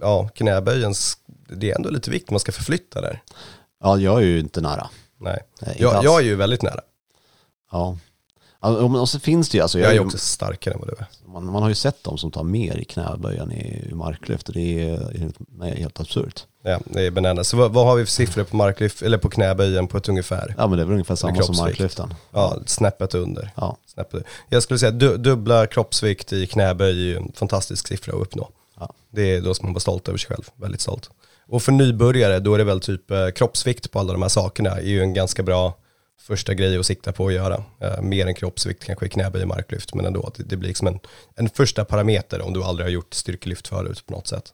ja, 0.00 0.28
knäböjens, 0.34 1.16
det 1.48 1.70
är 1.70 1.76
ändå 1.76 1.90
lite 1.90 2.10
vikt 2.10 2.30
man 2.30 2.40
ska 2.40 2.52
förflytta 2.52 3.00
där. 3.00 3.22
Ja, 3.86 3.98
jag 3.98 4.16
är 4.22 4.26
ju 4.26 4.38
inte 4.40 4.60
nära. 4.60 4.88
Nej, 5.20 5.42
inte 5.60 5.82
jag, 5.82 6.04
jag 6.04 6.20
är 6.20 6.24
ju 6.24 6.34
väldigt 6.34 6.62
nära. 6.62 6.80
Ja. 7.72 7.98
Men 8.60 8.96
Och 8.96 9.08
så 9.08 9.20
finns 9.20 9.48
det 9.48 9.56
ju, 9.58 9.62
alltså, 9.62 9.78
Jag 9.78 9.90
är 9.90 9.94
ju- 9.94 10.00
också 10.00 10.18
starkare 10.18 10.74
än 10.74 10.80
vad 10.80 10.88
du 10.88 10.94
är. 10.98 11.06
man, 11.32 11.44
man 11.44 11.62
har 11.62 11.68
ju 11.68 11.74
sett 11.74 12.04
de 12.04 12.18
som 12.18 12.30
tar 12.30 12.42
mer 12.42 12.76
i 12.76 12.84
knäböjen 12.84 13.52
i, 13.52 13.88
i 13.90 13.94
marklyft 13.94 14.48
och 14.48 14.54
det 14.54 14.80
är 14.82 15.18
helt, 15.18 15.36
nej, 15.38 15.80
helt 15.80 16.00
absurt. 16.00 16.44
Ja, 16.62 16.80
det 16.84 17.02
är 17.06 17.10
bananas. 17.10 17.48
Så 17.48 17.56
vad, 17.56 17.72
vad 17.72 17.86
har 17.86 17.96
vi 17.96 18.04
för 18.04 18.12
siffror 18.12 18.44
på 18.44 18.56
marklyft, 18.56 19.02
eller 19.02 19.18
på 19.18 19.28
knäböjen 19.30 19.86
på 19.88 19.96
ett 19.98 20.08
ungefär? 20.08 20.54
Ja 20.58 20.66
men 20.66 20.76
det 20.78 20.82
är 20.82 20.86
väl 20.86 20.92
ungefär 20.92 21.14
samma 21.14 21.42
som 21.42 21.56
marklyften. 21.56 22.14
Ja, 22.32 22.56
snäppet 22.66 23.14
under. 23.14 23.52
Ja. 23.56 23.76
Snäppet. 23.86 24.24
Jag 24.48 24.62
skulle 24.62 24.78
säga 24.78 24.90
du, 24.90 25.16
dubbla 25.16 25.66
kroppsvikt 25.66 26.32
i 26.32 26.46
knäböj 26.46 26.90
är 26.90 26.94
ju 26.94 27.16
en 27.16 27.32
fantastisk 27.34 27.88
siffra 27.88 28.12
att 28.16 28.20
uppnå. 28.22 28.48
Ja. 28.80 28.92
Det 29.10 29.34
är 29.34 29.40
då 29.40 29.54
ska 29.54 29.64
man 29.64 29.72
vara 29.72 29.80
stolt 29.80 30.08
över 30.08 30.18
sig 30.18 30.28
själv, 30.28 30.44
väldigt 30.56 30.80
stolt. 30.80 31.10
Och 31.48 31.62
för 31.62 31.72
nybörjare, 31.72 32.40
då 32.40 32.54
är 32.54 32.58
det 32.58 32.64
väl 32.64 32.80
typ 32.80 33.10
eh, 33.10 33.28
kroppsvikt 33.30 33.90
på 33.90 33.98
alla 33.98 34.12
de 34.12 34.22
här 34.22 34.28
sakerna 34.28 34.70
är 34.70 34.80
ju 34.80 35.00
en 35.00 35.14
ganska 35.14 35.42
bra 35.42 35.76
första 36.20 36.54
grej 36.54 36.78
att 36.78 36.86
sikta 36.86 37.12
på 37.12 37.26
att 37.26 37.32
göra. 37.32 37.64
Eh, 37.80 38.00
mer 38.02 38.26
än 38.26 38.34
kroppsvikt 38.34 38.84
kanske 38.84 39.06
i 39.06 39.08
knäböj 39.08 39.42
och 39.42 39.48
marklyft, 39.48 39.94
men 39.94 40.06
ändå, 40.06 40.30
det, 40.36 40.42
det 40.42 40.56
blir 40.56 40.68
liksom 40.68 40.86
en, 40.86 40.98
en 41.36 41.48
första 41.48 41.84
parameter 41.84 42.40
om 42.40 42.52
du 42.52 42.62
aldrig 42.62 42.86
har 42.86 42.90
gjort 42.90 43.14
styrkelyft 43.14 43.68
förut 43.68 44.06
på 44.06 44.12
något 44.12 44.26
sätt. 44.26 44.52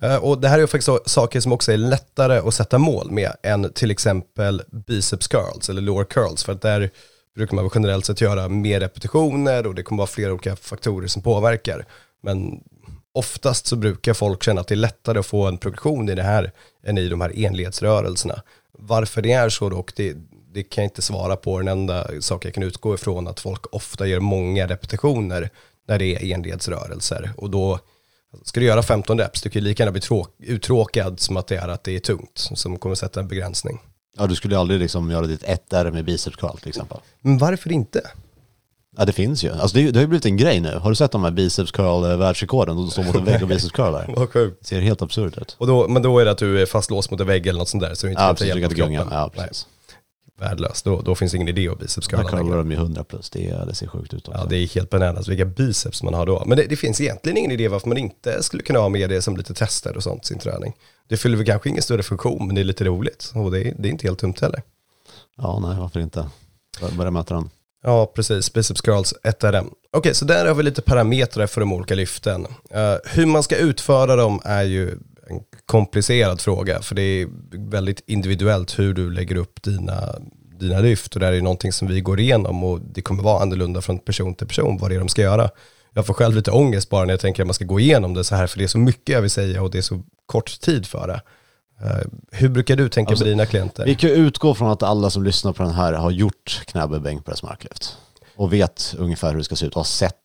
Eh, 0.00 0.16
Och 0.16 0.40
det 0.40 0.48
här 0.48 0.56
är 0.56 0.60
ju 0.60 0.66
faktiskt 0.66 1.10
saker 1.10 1.40
som 1.40 1.52
också 1.52 1.72
är 1.72 1.76
lättare 1.76 2.38
att 2.38 2.54
sätta 2.54 2.78
mål 2.78 3.10
med 3.10 3.32
än 3.42 3.72
till 3.72 3.90
exempel 3.90 4.62
biceps 4.86 5.28
curls 5.28 5.68
eller 5.68 5.82
lower 5.82 6.04
curls. 6.04 6.44
För 6.44 6.52
att 6.52 6.62
där 6.62 6.90
brukar 7.36 7.54
man 7.56 7.70
generellt 7.74 8.04
sett 8.04 8.20
göra 8.20 8.48
mer 8.48 8.80
repetitioner 8.80 9.66
och 9.66 9.74
det 9.74 9.82
kommer 9.82 9.98
vara 9.98 10.06
flera 10.06 10.32
olika 10.32 10.56
faktorer 10.56 11.08
som 11.08 11.22
påverkar. 11.22 11.86
Men 12.22 12.60
oftast 13.14 13.66
så 13.66 13.76
brukar 13.76 14.14
folk 14.14 14.42
känna 14.42 14.60
att 14.60 14.68
det 14.68 14.74
är 14.74 14.76
lättare 14.76 15.18
att 15.18 15.26
få 15.26 15.46
en 15.46 15.58
progression 15.58 16.08
i 16.08 16.14
det 16.14 16.22
här 16.22 16.52
än 16.86 16.98
i 16.98 17.08
de 17.08 17.20
här 17.20 17.32
enledsrörelserna. 17.44 18.42
Varför 18.78 19.22
det 19.22 19.32
är 19.32 19.48
så 19.48 19.68
dock, 19.68 19.94
det, 19.96 20.16
det 20.52 20.62
kan 20.62 20.84
jag 20.84 20.90
inte 20.90 21.02
svara 21.02 21.36
på. 21.36 21.58
Den 21.58 21.68
enda 21.68 22.20
sak 22.20 22.44
jag 22.44 22.54
kan 22.54 22.62
utgå 22.62 22.94
ifrån 22.94 23.28
att 23.28 23.40
folk 23.40 23.74
ofta 23.74 24.06
gör 24.06 24.20
många 24.20 24.66
repetitioner 24.66 25.50
när 25.88 25.98
det 25.98 26.04
är 26.04 26.34
enledsrörelser. 26.34 27.32
Och 27.36 27.50
då 27.50 27.78
ska 28.42 28.60
du 28.60 28.66
göra 28.66 28.82
15 28.82 29.18
reps, 29.18 29.42
du 29.42 29.50
kan 29.50 29.62
ju 29.62 29.68
lika 29.68 29.82
gärna 29.82 29.92
bli 29.92 30.00
tråk, 30.00 30.28
uttråkad 30.38 31.20
som 31.20 31.36
att 31.36 31.46
det 31.46 31.56
är 31.56 31.68
att 31.68 31.84
det 31.84 31.96
är 31.96 32.00
tungt, 32.00 32.48
som 32.54 32.78
kommer 32.78 32.94
sätta 32.94 33.20
en 33.20 33.28
begränsning. 33.28 33.80
Ja, 34.16 34.26
du 34.26 34.34
skulle 34.34 34.58
aldrig 34.58 34.80
liksom 34.80 35.10
göra 35.10 35.26
ditt 35.26 35.44
1R 35.44 35.90
med 35.90 36.04
biceps 36.04 36.36
curl 36.36 36.56
till 36.58 36.68
exempel. 36.68 36.98
Men 37.20 37.38
varför 37.38 37.72
inte? 37.72 38.10
Ja, 38.96 39.04
det 39.04 39.12
finns 39.12 39.44
ju. 39.44 39.50
Alltså 39.52 39.76
det, 39.76 39.90
det 39.90 39.98
har 39.98 40.02
ju 40.02 40.06
blivit 40.06 40.26
en 40.26 40.36
grej 40.36 40.60
nu. 40.60 40.74
Har 40.76 40.90
du 40.90 40.96
sett 40.96 41.10
de 41.10 41.24
här 41.24 41.30
biceps 41.30 41.72
curl 41.72 42.04
eh, 42.10 42.16
världsrekorden? 42.16 42.76
De 42.76 42.90
står 42.90 43.04
mot 43.04 43.14
en 43.14 43.24
vägg 43.24 43.42
och 43.42 43.48
biceps 43.48 43.72
curl 43.72 43.92
där. 43.92 44.12
Vad 44.16 44.30
sjukt. 44.32 44.56
Det 44.60 44.66
ser 44.66 44.80
helt 44.80 45.02
absurt 45.02 45.38
ut. 45.38 45.56
Och 45.58 45.66
då, 45.66 45.88
men 45.88 46.02
då 46.02 46.18
är 46.18 46.24
det 46.24 46.30
att 46.30 46.38
du 46.38 46.62
är 46.62 46.66
fastlåst 46.66 47.10
mot 47.10 47.20
en 47.20 47.26
vägg 47.26 47.46
eller 47.46 47.58
något 47.58 47.68
sånt 47.68 47.82
där, 47.82 47.94
så 47.94 48.06
du 48.06 48.10
inte 48.12 48.22
Ja, 48.22 48.26
kan 48.26 48.34
precis. 48.36 48.54
Du 48.54 48.60
hjälp 48.60 48.76
kan 48.76 48.82
av 48.82 48.88
inte 48.88 48.96
gunga. 48.96 49.00
kroppen. 49.00 49.18
Ja, 49.18 49.30
Nej, 49.36 49.48
precis. 49.48 49.66
värdelöst. 50.40 50.84
Då, 50.84 51.00
då 51.00 51.14
finns 51.14 51.32
det 51.32 51.36
ingen 51.36 51.48
idé 51.48 51.68
att 51.68 51.78
biceps 51.78 52.08
Där 52.08 52.16
curla 52.16 52.28
curlar 52.28 52.42
längre. 52.42 52.56
de 52.56 52.70
ju 52.70 52.76
100 52.76 53.04
plus. 53.04 53.30
Det, 53.30 53.64
det 53.66 53.74
ser 53.74 53.86
sjukt 53.86 54.14
ut 54.14 54.28
också. 54.28 54.40
Ja, 54.40 54.46
det 54.48 54.56
är 54.56 54.66
helt 54.74 54.90
bananas 54.90 55.28
vilka 55.28 55.44
biceps 55.44 56.02
man 56.02 56.14
har 56.14 56.26
då. 56.26 56.42
Men 56.46 56.58
det, 56.58 56.66
det 56.66 56.76
finns 56.76 57.00
egentligen 57.00 57.38
ingen 57.38 57.50
idé 57.50 57.68
varför 57.68 57.88
man 57.88 57.98
inte 57.98 58.42
skulle 58.42 58.62
kunna 58.62 58.78
ha 58.78 58.88
med 58.88 59.10
det 59.10 59.22
som 59.22 59.36
lite 59.36 59.54
tester 59.54 59.96
och 59.96 60.02
sånt 60.02 60.24
sin 60.24 60.38
träning. 60.38 60.72
Det 61.08 61.16
fyller 61.16 61.36
väl 61.36 61.46
kanske 61.46 61.68
ingen 61.68 61.82
större 61.82 62.02
funktion, 62.02 62.46
men 62.46 62.54
det 62.54 62.60
är 62.62 62.64
lite 62.64 62.84
roligt. 62.84 63.32
Och 63.34 63.50
det 63.50 63.60
är, 63.60 63.74
det 63.78 63.88
är 63.88 63.90
inte 63.90 64.06
helt 64.06 64.18
dumt 64.20 64.34
heller. 64.40 64.62
Ja, 65.36 65.58
nej, 65.62 65.76
varför 65.80 66.00
inte? 66.00 66.28
Börja 66.96 67.10
mäta 67.10 67.34
den. 67.34 67.50
Ja, 67.86 68.12
precis. 68.14 68.52
Biceps 68.52 68.80
curls 68.80 69.14
1RM. 69.22 69.70
Okej, 69.92 70.14
så 70.14 70.24
där 70.24 70.46
har 70.46 70.54
vi 70.54 70.62
lite 70.62 70.82
parametrar 70.82 71.46
för 71.46 71.60
de 71.60 71.72
olika 71.72 71.94
lyften. 71.94 72.46
Uh, 72.74 72.96
hur 73.04 73.26
man 73.26 73.42
ska 73.42 73.56
utföra 73.56 74.16
dem 74.16 74.40
är 74.44 74.62
ju 74.62 74.90
en 75.30 75.40
komplicerad 75.66 76.40
fråga, 76.40 76.82
för 76.82 76.94
det 76.94 77.02
är 77.02 77.28
väldigt 77.70 78.02
individuellt 78.06 78.78
hur 78.78 78.94
du 78.94 79.10
lägger 79.10 79.36
upp 79.36 79.62
dina, 79.62 80.14
dina 80.60 80.80
lyft. 80.80 81.14
Och 81.14 81.20
det 81.20 81.26
här 81.26 81.32
är 81.32 81.42
någonting 81.42 81.72
som 81.72 81.88
vi 81.88 82.00
går 82.00 82.20
igenom 82.20 82.64
och 82.64 82.80
det 82.80 83.02
kommer 83.02 83.22
vara 83.22 83.42
annorlunda 83.42 83.80
från 83.80 83.98
person 83.98 84.34
till 84.34 84.46
person 84.46 84.78
vad 84.78 84.90
det 84.90 84.94
är 84.94 84.98
de 84.98 85.08
ska 85.08 85.22
göra. 85.22 85.50
Jag 85.94 86.06
får 86.06 86.14
själv 86.14 86.36
lite 86.36 86.50
ångest 86.50 86.90
bara 86.90 87.04
när 87.04 87.12
jag 87.12 87.20
tänker 87.20 87.42
att 87.42 87.46
man 87.46 87.54
ska 87.54 87.64
gå 87.64 87.80
igenom 87.80 88.14
det 88.14 88.24
så 88.24 88.34
här, 88.34 88.46
för 88.46 88.58
det 88.58 88.64
är 88.64 88.68
så 88.68 88.78
mycket 88.78 89.08
jag 89.14 89.20
vill 89.20 89.30
säga 89.30 89.62
och 89.62 89.70
det 89.70 89.78
är 89.78 89.82
så 89.82 90.02
kort 90.26 90.60
tid 90.60 90.86
för 90.86 91.08
det. 91.08 91.20
Eh, 91.84 91.90
hur 92.32 92.48
brukar 92.48 92.76
du 92.76 92.88
tänka 92.88 93.10
Alltså, 93.10 93.24
med 93.24 93.32
dina 93.32 93.46
klienter? 93.46 93.84
Vi 93.84 93.94
kan 93.94 94.10
utgå 94.10 94.54
från 94.54 94.70
att 94.70 94.82
alla 94.82 95.10
som 95.10 95.24
lyssnar 95.24 95.52
på 95.52 95.62
den 95.62 95.72
här 95.72 95.92
har 95.92 96.10
gjort 96.10 96.62
knäböj, 96.66 97.00
bänkpress, 97.00 97.42
marklyft. 97.42 97.96
Och 98.36 98.52
vet 98.52 98.94
ungefär 98.98 99.30
hur 99.30 99.38
det 99.38 99.44
ska 99.44 99.56
se 99.56 99.66
ut 99.66 99.72
och 99.72 99.78
har 99.78 99.84
sett 99.84 100.16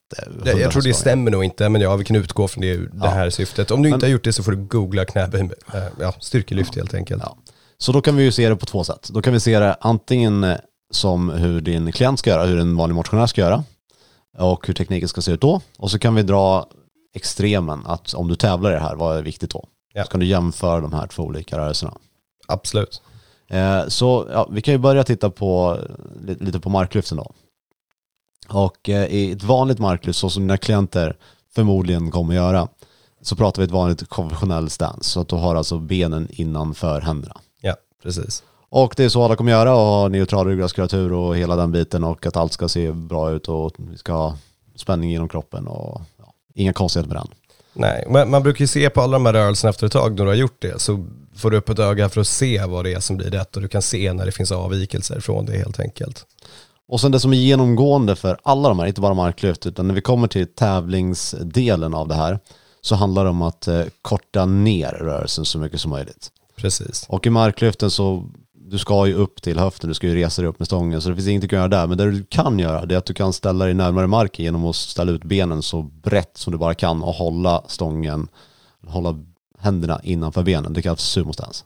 det. 0.44 0.58
Jag, 0.60 0.72
tror 0.72 0.82
det 0.82 0.94
stämmer 0.94 1.30
nog 1.30 1.44
inte, 1.44 1.68
men 1.68 1.80
ja, 1.80 1.96
vi 1.96 2.04
kan 2.04 2.16
utgå 2.16 2.48
från 2.48 2.60
det, 2.62 2.76
det 2.76 2.88
Ja. 3.02 3.06
här 3.08 3.30
syftet. 3.30 3.70
Om 3.70 3.82
du 3.82 3.88
inte 3.88 3.96
Men- 3.98 4.02
har 4.04 4.12
gjort 4.12 4.24
det 4.24 4.32
så 4.32 4.42
får 4.42 4.52
du 4.52 4.56
googla 4.58 5.04
knäböj, 5.04 5.40
eh, 5.74 5.82
ja, 6.00 6.14
styrkelyft 6.20 6.76
helt 6.76 6.94
enkelt. 6.94 7.22
Ja. 7.26 7.36
Så 7.78 7.92
då 7.92 8.00
kan 8.02 8.16
vi 8.16 8.22
ju 8.24 8.32
se 8.32 8.48
det 8.48 8.56
på 8.56 8.66
två 8.66 8.84
sätt. 8.84 9.08
Då 9.12 9.22
kan 9.22 9.32
vi 9.32 9.40
se 9.40 9.58
det 9.58 9.76
antingen 9.80 10.46
som 10.92 11.30
hur 11.30 11.60
din 11.60 11.92
klient 11.92 12.18
ska 12.18 12.30
göra, 12.30 12.44
hur 12.46 12.58
en 12.58 12.76
vanlig 12.76 12.94
motionär 12.94 13.26
ska 13.26 13.40
göra 13.40 13.64
och 14.38 14.66
hur 14.66 14.74
tekniken 14.74 15.08
ska 15.08 15.20
se 15.20 15.32
ut 15.32 15.40
då. 15.40 15.60
Och 15.78 15.90
så 15.90 15.98
kan 15.98 16.14
vi 16.14 16.22
dra 16.22 16.66
extremen, 17.14 17.82
att 17.86 18.14
om 18.14 18.28
du 18.28 18.36
tävlar 18.36 18.70
i 18.70 18.74
det 18.74 18.80
här, 18.80 18.94
vad 18.96 19.18
är 19.18 19.22
viktigt 19.22 19.50
då? 19.50 19.66
Ja. 19.92 20.04
Så 20.04 20.10
kan 20.10 20.20
du 20.20 20.26
jämföra 20.26 20.80
de 20.80 20.92
här 20.92 21.06
två 21.06 21.22
olika 21.22 21.58
rörelserna. 21.58 21.94
Absolut. 22.48 23.02
Eh, 23.48 23.86
så 23.88 24.28
ja, 24.32 24.48
vi 24.50 24.62
kan 24.62 24.74
ju 24.74 24.78
börja 24.78 25.04
titta 25.04 25.30
på 25.30 25.78
li- 26.26 26.36
lite 26.40 26.60
på 26.60 26.70
marklyften 26.70 27.16
då. 27.18 27.32
Och 28.48 28.88
eh, 28.88 29.04
i 29.06 29.32
ett 29.32 29.42
vanligt 29.42 29.78
marklyft, 29.78 30.18
så 30.18 30.30
som 30.30 30.42
dina 30.42 30.56
klienter 30.56 31.16
förmodligen 31.54 32.10
kommer 32.10 32.34
göra, 32.34 32.68
så 33.22 33.36
pratar 33.36 33.62
vi 33.62 33.66
ett 33.66 33.70
vanligt 33.72 34.08
konventionell 34.08 34.70
stance. 34.70 35.10
Så 35.10 35.20
att 35.20 35.28
du 35.28 35.36
har 35.36 35.54
alltså 35.54 35.78
benen 35.78 36.28
innanför 36.30 37.00
händerna. 37.00 37.36
Ja, 37.60 37.74
precis. 38.02 38.42
Och 38.68 38.94
det 38.96 39.04
är 39.04 39.08
så 39.08 39.22
alla 39.24 39.36
kommer 39.36 39.52
göra 39.52 39.72
och 39.72 39.78
ha 39.80 40.08
neutral 40.08 40.46
ryggradsmuskulatur 40.46 41.12
och 41.12 41.36
hela 41.36 41.56
den 41.56 41.72
biten 41.72 42.04
och 42.04 42.26
att 42.26 42.36
allt 42.36 42.52
ska 42.52 42.68
se 42.68 42.92
bra 42.92 43.30
ut 43.30 43.48
och 43.48 43.72
vi 43.76 43.98
ska 43.98 44.12
ha 44.12 44.36
spänning 44.76 45.10
genom 45.10 45.28
kroppen 45.28 45.66
och 45.66 46.00
ja, 46.18 46.34
inga 46.54 46.72
konstigheter 46.72 47.08
med 47.14 47.16
den. 47.22 47.28
Nej, 47.72 48.04
men 48.08 48.30
man 48.30 48.42
brukar 48.42 48.60
ju 48.60 48.66
se 48.66 48.90
på 48.90 49.00
alla 49.00 49.12
de 49.12 49.26
här 49.26 49.32
rörelserna 49.32 49.70
efter 49.70 49.86
ett 49.86 49.92
tag 49.92 50.18
när 50.18 50.24
du 50.24 50.30
har 50.30 50.36
gjort 50.36 50.62
det, 50.62 50.80
så 50.80 51.06
får 51.36 51.50
du 51.50 51.56
upp 51.56 51.68
ett 51.68 51.78
öga 51.78 52.08
för 52.08 52.20
att 52.20 52.26
se 52.26 52.64
vad 52.64 52.84
det 52.84 52.92
är 52.92 53.00
som 53.00 53.16
blir 53.16 53.30
rätt 53.30 53.56
och 53.56 53.62
du 53.62 53.68
kan 53.68 53.82
se 53.82 54.12
när 54.12 54.26
det 54.26 54.32
finns 54.32 54.52
avvikelser 54.52 55.20
från 55.20 55.46
det 55.46 55.56
helt 55.56 55.80
enkelt. 55.80 56.26
Och 56.88 57.00
sen 57.00 57.12
det 57.12 57.20
som 57.20 57.32
är 57.32 57.36
genomgående 57.36 58.16
för 58.16 58.38
alla 58.42 58.68
de 58.68 58.78
här, 58.78 58.86
inte 58.86 59.00
bara 59.00 59.14
marklyft, 59.14 59.66
utan 59.66 59.86
när 59.86 59.94
vi 59.94 60.00
kommer 60.00 60.28
till 60.28 60.46
tävlingsdelen 60.46 61.94
av 61.94 62.08
det 62.08 62.14
här 62.14 62.38
så 62.80 62.94
handlar 62.94 63.24
det 63.24 63.30
om 63.30 63.42
att 63.42 63.68
eh, 63.68 63.82
korta 64.02 64.46
ner 64.46 64.90
rörelsen 64.90 65.44
så 65.44 65.58
mycket 65.58 65.80
som 65.80 65.90
möjligt. 65.90 66.30
Precis. 66.56 67.06
Och 67.08 67.26
i 67.26 67.30
marklyften 67.30 67.90
så, 67.90 68.30
du 68.70 68.78
ska 68.78 69.06
ju 69.06 69.14
upp 69.14 69.42
till 69.42 69.58
höften, 69.58 69.88
du 69.88 69.94
ska 69.94 70.06
ju 70.06 70.14
resa 70.14 70.42
dig 70.42 70.48
upp 70.48 70.58
med 70.58 70.66
stången, 70.66 71.00
så 71.02 71.08
det 71.08 71.14
finns 71.14 71.28
inget 71.28 71.44
att 71.44 71.52
göra 71.52 71.68
där. 71.68 71.86
Men 71.86 71.98
det 71.98 72.10
du 72.10 72.24
kan 72.28 72.58
göra, 72.58 72.86
det 72.86 72.94
är 72.94 72.98
att 72.98 73.04
du 73.06 73.14
kan 73.14 73.32
ställa 73.32 73.64
dig 73.64 73.74
närmare 73.74 74.06
marken 74.06 74.44
genom 74.44 74.64
att 74.66 74.76
ställa 74.76 75.12
ut 75.12 75.24
benen 75.24 75.62
så 75.62 75.82
brett 75.82 76.30
som 76.36 76.52
du 76.52 76.58
bara 76.58 76.74
kan 76.74 77.02
och 77.02 77.14
hålla 77.14 77.62
stången, 77.68 78.28
hålla 78.86 79.18
händerna 79.58 80.00
innanför 80.02 80.42
benen. 80.42 80.72
Det 80.72 80.82
kallas 80.82 81.00
sumo 81.00 81.32
stance. 81.32 81.64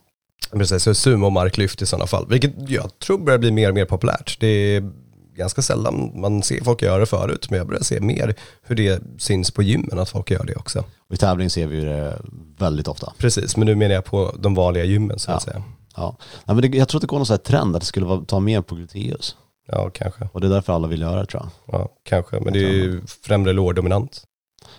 Precis, 0.53 0.83
så 0.83 0.95
sumo 0.95 1.27
och 1.27 1.33
marklyft 1.33 1.83
i 1.83 1.87
sådana 1.87 2.07
fall, 2.07 2.27
vilket 2.29 2.71
jag 2.71 2.99
tror 2.99 3.19
börjar 3.19 3.39
bli 3.39 3.51
mer 3.51 3.69
och 3.69 3.75
mer 3.75 3.85
populärt. 3.85 4.37
Det 4.41 4.47
är 4.47 4.91
ganska 5.37 5.63
sällan 5.63 6.13
man 6.21 6.43
ser 6.43 6.65
folk 6.65 6.83
göra 6.83 6.99
det 6.99 7.07
förut, 7.07 7.47
men 7.51 7.59
jag 7.59 7.67
börjar 7.67 7.83
se 7.83 8.01
mer 8.01 8.35
hur 8.63 8.77
det 8.77 9.03
syns 9.19 9.51
på 9.51 9.63
gymmen 9.63 9.99
att 9.99 10.09
folk 10.11 10.31
gör 10.31 10.45
det 10.45 10.55
också. 10.55 10.85
Och 11.09 11.15
i 11.15 11.17
tävling 11.17 11.51
ser 11.51 11.67
vi 11.67 11.81
det 11.81 12.19
väldigt 12.59 12.89
ofta. 12.89 13.13
Precis, 13.19 13.57
men 13.57 13.67
nu 13.67 13.75
menar 13.75 13.95
jag 13.95 14.05
på 14.05 14.35
de 14.39 14.55
vanliga 14.55 14.85
gymmen 14.85 15.19
så 15.19 15.31
att 15.31 15.47
Ja. 15.47 15.53
säga. 15.53 15.63
Ja. 15.97 16.17
Nej, 16.45 16.57
men 16.57 16.71
det, 16.71 16.79
jag 16.79 16.89
tror 16.89 16.99
att 16.99 17.01
det 17.01 17.07
går 17.07 17.17
någon 17.17 17.27
sån 17.27 17.35
här 17.35 17.39
trend 17.39 17.77
att 17.77 17.83
det 17.83 17.87
skulle 17.87 18.07
vara, 18.07 18.25
ta 18.25 18.41
mer 18.41 18.61
på 18.61 18.75
gluteus. 18.75 19.37
Ja, 19.67 19.91
kanske. 19.91 20.29
Och 20.33 20.41
det 20.41 20.47
är 20.47 20.51
därför 20.51 20.73
alla 20.73 20.89
vill 20.89 21.01
göra 21.01 21.21
det 21.21 21.27
tror 21.27 21.43
jag. 21.43 21.81
Ja, 21.81 21.89
kanske. 22.03 22.41
Men 22.41 22.53
det 22.53 22.59
är 22.59 22.73
ju 22.73 23.03
främre 23.07 23.53
lårdominant. 23.53 24.25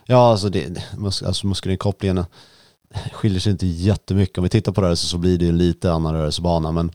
Ja, 0.06 0.32
alltså, 0.32 0.50
det, 0.50 0.84
mus, 0.98 1.24
alltså 1.24 1.48
muskelinkopplingen 1.48 2.26
skiljer 3.12 3.40
sig 3.40 3.52
inte 3.52 3.68
jättemycket. 3.68 4.38
Om 4.38 4.44
vi 4.44 4.50
tittar 4.50 4.72
på 4.72 4.82
rörelse 4.82 5.08
så 5.08 5.18
blir 5.18 5.38
det 5.38 5.46
ju 5.46 5.52
lite 5.52 5.92
annan 5.92 6.14
rörelsebana. 6.14 6.72
Men 6.72 6.92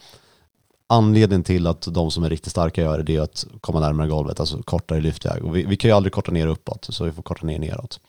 anledningen 0.87 1.45
till 1.45 1.67
att 1.67 1.83
de 1.83 2.11
som 2.11 2.25
är 2.25 2.31
riktigt 2.31 2.51
starka 2.51 2.83
gör 2.83 2.99
det, 2.99 3.05
det 3.05 3.17
är 3.17 3.21
att 3.21 3.47
komma 3.61 3.81
närmare 3.81 4.09
golvet, 4.09 4.41
alltså 4.41 4.63
kortare 4.63 5.01
lyftjag. 5.01 5.45
Och 5.45 5.57
vi, 5.57 5.65
vi 5.65 5.77
kan 5.77 5.91
ju 5.91 5.97
aldrig 5.97 6.13
korta 6.13 6.33
ner 6.33 6.47
uppåt, 6.47 6.87
så 6.91 7.05
vi 7.05 7.13
får 7.13 7.23
korta 7.23 7.47
ner 7.47 7.59
neråt. 7.59 8.01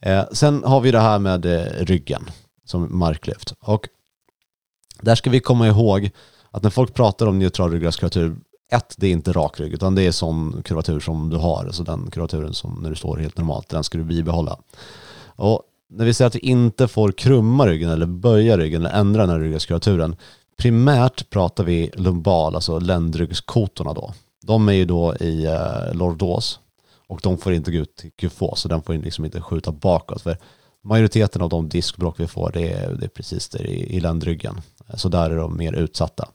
Eh, 0.00 0.24
sen 0.32 0.64
har 0.64 0.80
vi 0.80 0.90
det 0.90 1.00
här 1.00 1.18
med 1.18 1.46
eh, 1.46 1.64
ryggen 1.80 2.30
som 2.64 2.98
marklyft. 2.98 3.54
Och 3.60 3.88
där 5.02 5.14
ska 5.14 5.30
vi 5.30 5.40
komma 5.40 5.68
ihåg 5.68 6.10
att 6.50 6.62
när 6.62 6.70
folk 6.70 6.94
pratar 6.94 7.26
om 7.26 7.38
neutral 7.38 7.72
ryggradskurvatur, 7.72 8.36
ett, 8.72 8.94
det 8.98 9.06
är 9.06 9.10
inte 9.10 9.32
rak 9.32 9.60
rygg, 9.60 9.72
utan 9.72 9.94
det 9.94 10.02
är 10.02 10.12
sån 10.12 10.62
kurvatur 10.64 11.00
som 11.00 11.30
du 11.30 11.36
har, 11.36 11.64
alltså 11.64 11.82
den 11.82 12.10
kurvaturen 12.10 12.54
som 12.54 12.78
när 12.82 12.90
du 12.90 12.96
står 12.96 13.16
helt 13.16 13.36
normalt, 13.36 13.68
den 13.68 13.84
ska 13.84 13.98
du 13.98 14.04
bibehålla. 14.04 14.58
Och 15.36 15.62
när 15.90 16.04
vi 16.04 16.14
säger 16.14 16.26
att 16.26 16.34
vi 16.34 16.38
inte 16.38 16.88
får 16.88 17.12
krumma 17.12 17.66
ryggen 17.66 17.90
eller 17.90 18.06
böja 18.06 18.58
ryggen 18.58 18.80
eller 18.86 18.98
ändra 18.98 19.20
den 19.20 19.30
här 19.30 19.40
ryggradskurvaturen, 19.40 20.16
primärt 20.56 21.30
pratar 21.30 21.64
vi 21.64 21.90
lumbal, 21.94 22.54
alltså 22.54 22.78
ländryggskotorna 22.78 23.92
då. 23.92 24.14
De 24.42 24.68
är 24.68 24.72
ju 24.72 24.84
då 24.84 25.16
i 25.16 25.44
eh, 25.44 25.94
lordos 25.94 26.60
och 27.06 27.20
de 27.22 27.38
får 27.38 27.52
inte 27.52 27.70
gå 27.70 27.78
ut 27.78 27.96
till 27.96 28.10
kufos, 28.12 28.60
så 28.60 28.68
den 28.68 28.82
får 28.82 28.94
liksom 28.94 29.24
inte 29.24 29.40
skjuta 29.40 29.72
bakåt. 29.72 30.22
För 30.22 30.36
majoriteten 30.82 31.42
av 31.42 31.48
de 31.48 31.68
diskbråck 31.68 32.20
vi 32.20 32.26
får, 32.26 32.50
det 32.54 32.72
är, 32.72 32.94
det 32.94 33.04
är 33.04 33.08
precis 33.08 33.48
där 33.48 33.66
i, 33.66 33.96
i 33.96 34.00
ländryggen. 34.00 34.60
Så 34.94 35.08
där 35.08 35.30
är 35.30 35.36
de 35.36 35.56
mer 35.56 35.72
utsatta. 35.72 36.28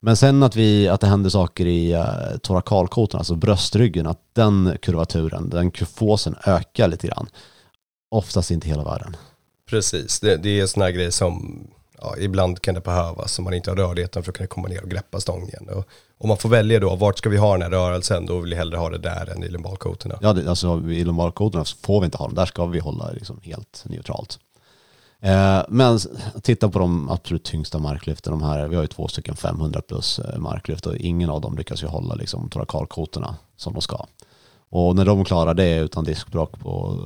Men 0.00 0.16
sen 0.16 0.42
att, 0.42 0.56
vi, 0.56 0.88
att 0.88 1.00
det 1.00 1.06
händer 1.06 1.30
saker 1.30 1.66
i 1.66 1.94
uh, 1.94 2.38
torakalkotorna, 2.42 3.18
alltså 3.18 3.34
bröstryggen, 3.34 4.06
att 4.06 4.20
den 4.32 4.76
kurvaturen, 4.82 5.50
den 5.50 5.72
kyfosen 5.72 6.36
ökar 6.44 6.88
lite 6.88 7.06
grann. 7.06 7.28
Oftast 8.10 8.50
inte 8.50 8.68
hela 8.68 8.84
världen. 8.84 9.16
Precis, 9.70 10.20
det, 10.20 10.36
det 10.36 10.48
är 10.58 10.62
en 10.62 10.68
sån 10.68 10.82
här 10.82 10.90
grej 10.90 11.12
som 11.12 11.64
ja, 12.00 12.14
ibland 12.18 12.62
kan 12.62 12.74
det 12.74 12.80
behövas 12.80 13.38
om 13.38 13.44
man 13.44 13.54
inte 13.54 13.70
har 13.70 13.76
rörligheten 13.76 14.22
för 14.22 14.30
att 14.30 14.36
kunna 14.36 14.46
komma 14.46 14.68
ner 14.68 14.82
och 14.82 14.90
greppa 14.90 15.20
stången. 15.20 15.68
Och 15.68 15.88
om 16.18 16.28
man 16.28 16.36
får 16.36 16.48
välja 16.48 16.80
då, 16.80 16.96
vart 16.96 17.18
ska 17.18 17.28
vi 17.28 17.36
ha 17.36 17.52
den 17.52 17.62
här 17.62 17.70
rörelsen, 17.70 18.26
då 18.26 18.38
vill 18.38 18.50
jag 18.50 18.58
hellre 18.58 18.76
ha 18.76 18.90
det 18.90 18.98
där 18.98 19.32
än 19.36 19.42
i 19.42 19.48
lumbalkotorna. 19.48 20.18
Ja, 20.22 20.32
det, 20.32 20.50
alltså 20.50 20.82
i 20.90 21.04
lumbalkotorna 21.04 21.64
får 21.82 22.00
vi 22.00 22.04
inte 22.04 22.18
ha 22.18 22.26
dem, 22.26 22.34
där 22.34 22.46
ska 22.46 22.66
vi 22.66 22.78
hålla 22.78 23.10
liksom 23.10 23.40
helt 23.42 23.84
neutralt. 23.84 24.38
Eh, 25.20 25.62
men 25.68 25.98
titta 26.42 26.68
på 26.68 26.78
de 26.78 27.10
absolut 27.10 27.44
tyngsta 27.44 27.78
marklyften, 27.78 28.30
de 28.32 28.42
här, 28.42 28.68
vi 28.68 28.76
har 28.76 28.82
ju 28.82 28.88
två 28.88 29.08
stycken 29.08 29.36
500 29.36 29.80
plus 29.88 30.18
eh, 30.18 30.38
marklyft 30.38 30.86
och 30.86 30.96
ingen 30.96 31.30
av 31.30 31.40
dem 31.40 31.56
lyckas 31.56 31.82
ju 31.82 31.86
hålla 31.86 32.14
liksom 32.14 32.48
torakalkotorna 32.48 33.36
som 33.56 33.72
de 33.72 33.82
ska. 33.82 34.06
Och 34.70 34.96
när 34.96 35.04
de 35.04 35.24
klarar 35.24 35.54
det 35.54 35.76
utan 35.76 36.04
diskbråck 36.04 36.60
på, 36.60 36.98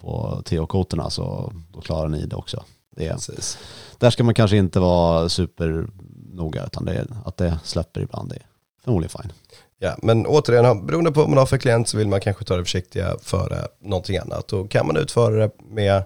på 0.00 0.42
TH-kotorna 0.44 1.10
så 1.10 1.52
då 1.72 1.80
klarar 1.80 2.08
ni 2.08 2.26
det 2.26 2.36
också. 2.36 2.64
Det 2.96 3.12
Precis. 3.12 3.58
där 3.98 4.10
ska 4.10 4.24
man 4.24 4.34
kanske 4.34 4.56
inte 4.56 4.80
vara 4.80 5.28
supernoga 5.28 6.66
utan 6.66 6.84
det 6.84 7.06
att 7.24 7.36
det 7.36 7.58
släpper 7.64 8.00
ibland, 8.00 8.28
det 8.28 8.34
är 8.34 8.46
förmodligen 8.84 9.22
fine. 9.22 9.32
Ja, 9.78 9.96
men 10.02 10.26
återigen, 10.26 10.86
beroende 10.86 11.12
på 11.12 11.20
vad 11.20 11.28
man 11.28 11.38
har 11.38 11.46
för 11.46 11.58
klient 11.58 11.88
så 11.88 11.96
vill 11.98 12.08
man 12.08 12.20
kanske 12.20 12.44
ta 12.44 12.56
det 12.56 12.64
försiktiga 12.64 13.16
före 13.22 13.66
någonting 13.80 14.16
annat. 14.16 14.52
Och 14.52 14.70
kan 14.70 14.86
man 14.86 14.96
utföra 14.96 15.34
det 15.34 15.50
med 15.68 16.02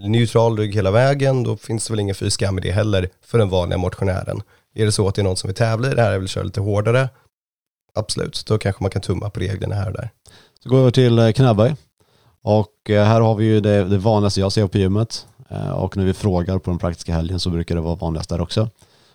neutral 0.00 0.56
rygg 0.58 0.74
hela 0.74 0.90
vägen, 0.90 1.42
då 1.42 1.56
finns 1.56 1.86
det 1.86 1.92
väl 1.92 2.00
ingen 2.00 2.14
fy 2.14 2.30
skam 2.30 2.58
i 2.58 2.60
det 2.60 2.72
heller 2.72 3.08
för 3.26 3.38
den 3.38 3.48
vanliga 3.48 3.78
motionären. 3.78 4.42
Är 4.74 4.84
det 4.86 4.92
så 4.92 5.08
att 5.08 5.14
det 5.14 5.22
är 5.22 5.24
någon 5.24 5.36
som 5.36 5.48
vill 5.48 5.54
tävla 5.54 5.90
i 5.90 5.94
det 5.94 6.02
här 6.02 6.16
och 6.16 6.22
vill 6.22 6.28
köra 6.28 6.44
lite 6.44 6.60
hårdare, 6.60 7.08
absolut, 7.94 8.42
då 8.46 8.58
kanske 8.58 8.82
man 8.84 8.90
kan 8.90 9.02
tumma 9.02 9.30
på 9.30 9.40
reglerna 9.40 9.74
här 9.74 9.86
och 9.86 9.92
där. 9.92 10.10
Så 10.62 10.68
går 10.68 10.76
vi 10.76 10.80
över 10.80 10.90
till 10.90 11.18
eh, 11.18 11.32
knäböj. 11.32 11.74
Och 12.42 12.90
eh, 12.90 13.04
här 13.04 13.20
har 13.20 13.34
vi 13.34 13.44
ju 13.44 13.60
det, 13.60 13.84
det 13.84 13.98
vanligaste 13.98 14.40
jag 14.40 14.52
ser 14.52 14.66
på 14.66 14.78
gymmet. 14.78 15.26
Eh, 15.48 15.70
Och 15.70 15.96
när 15.96 16.04
vi 16.04 16.14
frågar 16.14 16.58
på 16.58 16.70
den 16.70 16.78
praktiska 16.78 17.12
helgen 17.12 17.40
så 17.40 17.50
brukar 17.50 17.74
det 17.74 17.80
vara 17.80 17.94
vanligast 17.94 18.30
där 18.30 18.40
också. 18.40 18.68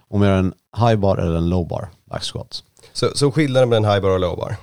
Om 0.08 0.22
jag 0.22 0.32
gör 0.32 0.39
en 0.39 0.54
high 0.77 0.96
bar 0.96 1.18
eller 1.18 1.38
en 1.38 1.50
low 1.50 1.68
bar 1.68 1.89
back 2.06 2.24
squat. 2.24 2.63
Så, 2.94 3.10
så 3.15 3.32
skillnaden 3.32 3.70
mellan 3.70 3.92
high 3.92 4.01
bar 4.01 4.10
och 4.10 4.20
low 4.20 4.38
bar? 4.38 4.56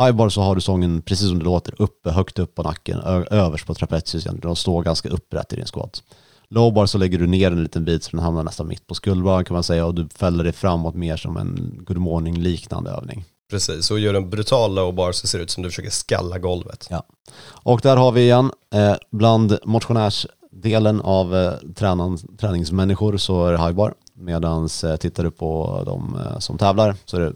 High 0.00 0.12
bar 0.12 0.28
så 0.28 0.40
har 0.40 0.54
du 0.54 0.60
sången 0.60 1.02
precis 1.02 1.28
som 1.28 1.38
det 1.38 1.44
låter, 1.44 1.74
uppe, 1.82 2.10
högt 2.10 2.38
upp 2.38 2.54
på 2.54 2.62
nacken, 2.62 3.00
överst 3.30 3.66
på 3.66 3.74
trapezius 3.74 4.26
egentligen. 4.26 4.50
De 4.50 4.56
står 4.56 4.82
ganska 4.82 5.08
upprätt 5.08 5.52
i 5.52 5.56
din 5.56 5.66
squat. 5.66 6.02
Low 6.48 6.72
bar 6.72 6.86
så 6.86 6.98
lägger 6.98 7.18
du 7.18 7.26
ner 7.26 7.50
en 7.50 7.62
liten 7.62 7.84
bit 7.84 8.04
så 8.04 8.10
den 8.10 8.20
hamnar 8.20 8.42
nästan 8.42 8.68
mitt 8.68 8.86
på 8.86 8.94
skuldran 8.94 9.44
kan 9.44 9.54
man 9.54 9.62
säga 9.62 9.86
och 9.86 9.94
du 9.94 10.08
fäller 10.08 10.44
dig 10.44 10.52
framåt 10.52 10.94
mer 10.94 11.16
som 11.16 11.36
en 11.36 11.80
good 11.86 11.96
morning 11.96 12.38
liknande 12.38 12.90
övning. 12.90 13.24
Precis, 13.50 13.90
och 13.90 13.98
gör 13.98 14.14
en 14.14 14.30
brutal 14.30 14.74
low 14.74 14.94
bar 14.94 15.12
så 15.12 15.26
ser 15.26 15.38
det 15.38 15.44
ut 15.44 15.50
som 15.50 15.62
du 15.62 15.68
försöker 15.68 15.90
skalla 15.90 16.38
golvet. 16.38 16.86
Ja. 16.90 17.02
Och 17.44 17.80
där 17.80 17.96
har 17.96 18.12
vi 18.12 18.20
igen, 18.20 18.52
eh, 18.74 18.94
bland 19.10 19.58
motionärsdelen 19.64 21.00
av 21.00 21.36
eh, 21.36 21.52
tränan, 21.74 22.18
träningsmänniskor 22.38 23.16
så 23.16 23.46
är 23.46 23.52
det 23.52 23.58
high 23.58 23.72
bar. 23.72 23.94
Medan 24.14 24.68
eh, 24.84 24.96
tittar 24.96 25.24
du 25.24 25.30
på 25.30 25.82
de 25.86 26.20
eh, 26.20 26.38
som 26.38 26.58
tävlar 26.58 26.96
så 27.04 27.16
är 27.16 27.20
det 27.20 27.32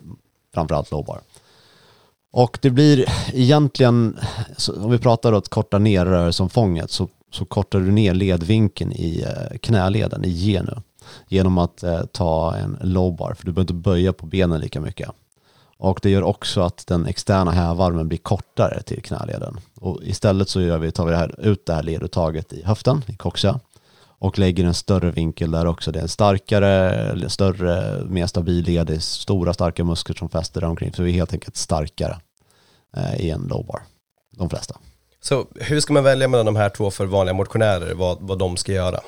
framförallt 0.55 0.91
low 0.91 1.05
bar. 1.05 1.21
Och 2.37 2.59
det 2.63 2.71
blir 2.71 3.05
egentligen, 3.33 4.19
om 4.77 4.91
vi 4.91 4.99
pratar 4.99 5.33
om 5.33 5.39
att 5.39 5.49
korta 5.49 5.79
ner 5.79 6.07
rörelseomfånget 6.07 6.91
så, 6.91 7.09
så 7.31 7.45
kortar 7.45 7.81
du 7.81 7.91
ner 7.91 8.15
ledvinkeln 8.15 8.93
i 8.93 9.23
eh, 9.23 9.59
knäleden, 9.59 10.25
i 10.25 10.31
genu. 10.31 10.75
Genom 11.29 11.59
att 11.59 11.83
eh, 11.83 12.01
ta 12.03 12.57
en 12.57 12.79
low 12.81 13.17
bar, 13.17 13.35
för 13.35 13.47
du 13.47 13.53
behöver 13.53 13.63
inte 13.63 13.75
böja 13.75 14.13
på 14.13 14.27
benen 14.27 14.61
lika 14.61 14.81
mycket. 14.81 15.11
Och 15.79 16.01
det 16.03 16.11
gör 16.11 16.23
också 16.23 16.61
att 16.61 16.87
den 16.87 17.07
externa 17.07 17.51
hävarmen 17.51 18.09
blir 18.09 18.19
kortare 18.19 18.83
till 18.83 19.03
knäleden. 19.03 19.61
Och 19.81 20.01
istället 20.03 20.49
så 20.49 20.61
gör 20.61 20.79
vi, 20.79 20.93
tar 20.93 21.05
vi 21.05 21.11
det 21.11 21.19
här, 21.19 21.41
ut 21.41 21.67
det 21.67 21.75
här 21.75 21.83
leduttaget 21.83 22.53
i 22.53 22.63
höften, 22.65 23.03
i 23.07 23.17
coxia. 23.17 23.61
Och 24.25 24.39
lägger 24.39 24.65
en 24.65 24.75
större 24.75 25.11
vinkel 25.11 25.51
där 25.51 25.67
också. 25.67 25.93
Det 25.93 25.99
är 25.99 26.03
en 26.03 26.09
starkare, 26.09 27.31
större, 27.31 28.05
mer 28.05 28.27
stabil 28.27 28.65
led. 28.65 28.87
Det 28.87 28.95
är 28.95 28.99
stora 28.99 29.55
starka 29.55 29.85
muskler 29.85 30.17
som 30.17 30.29
fäster 30.29 30.61
där 30.61 30.69
omkring. 30.69 30.93
Så 30.93 31.03
vi 31.03 31.11
är 31.11 31.15
helt 31.15 31.33
enkelt 31.33 31.57
starkare 31.57 32.17
eh, 32.97 33.21
i 33.21 33.31
en 33.31 33.43
low 33.43 33.67
bar. 33.67 33.83
De 34.37 34.51
flesta. 34.51 34.77
Så 35.21 35.47
hur 35.55 35.81
ska 35.81 35.93
man 35.93 36.05
välja 36.05 36.29
mellan 36.29 36.47
de 36.47 36.57
här 36.57 36.69
två 36.69 36.91
för 36.91 37.07
vanliga 37.07 37.35
motionärer, 37.35 37.95
vad, 37.95 38.19
vad 38.21 38.39
de 38.39 38.57
ska 38.57 38.73
göra? 38.73 39.01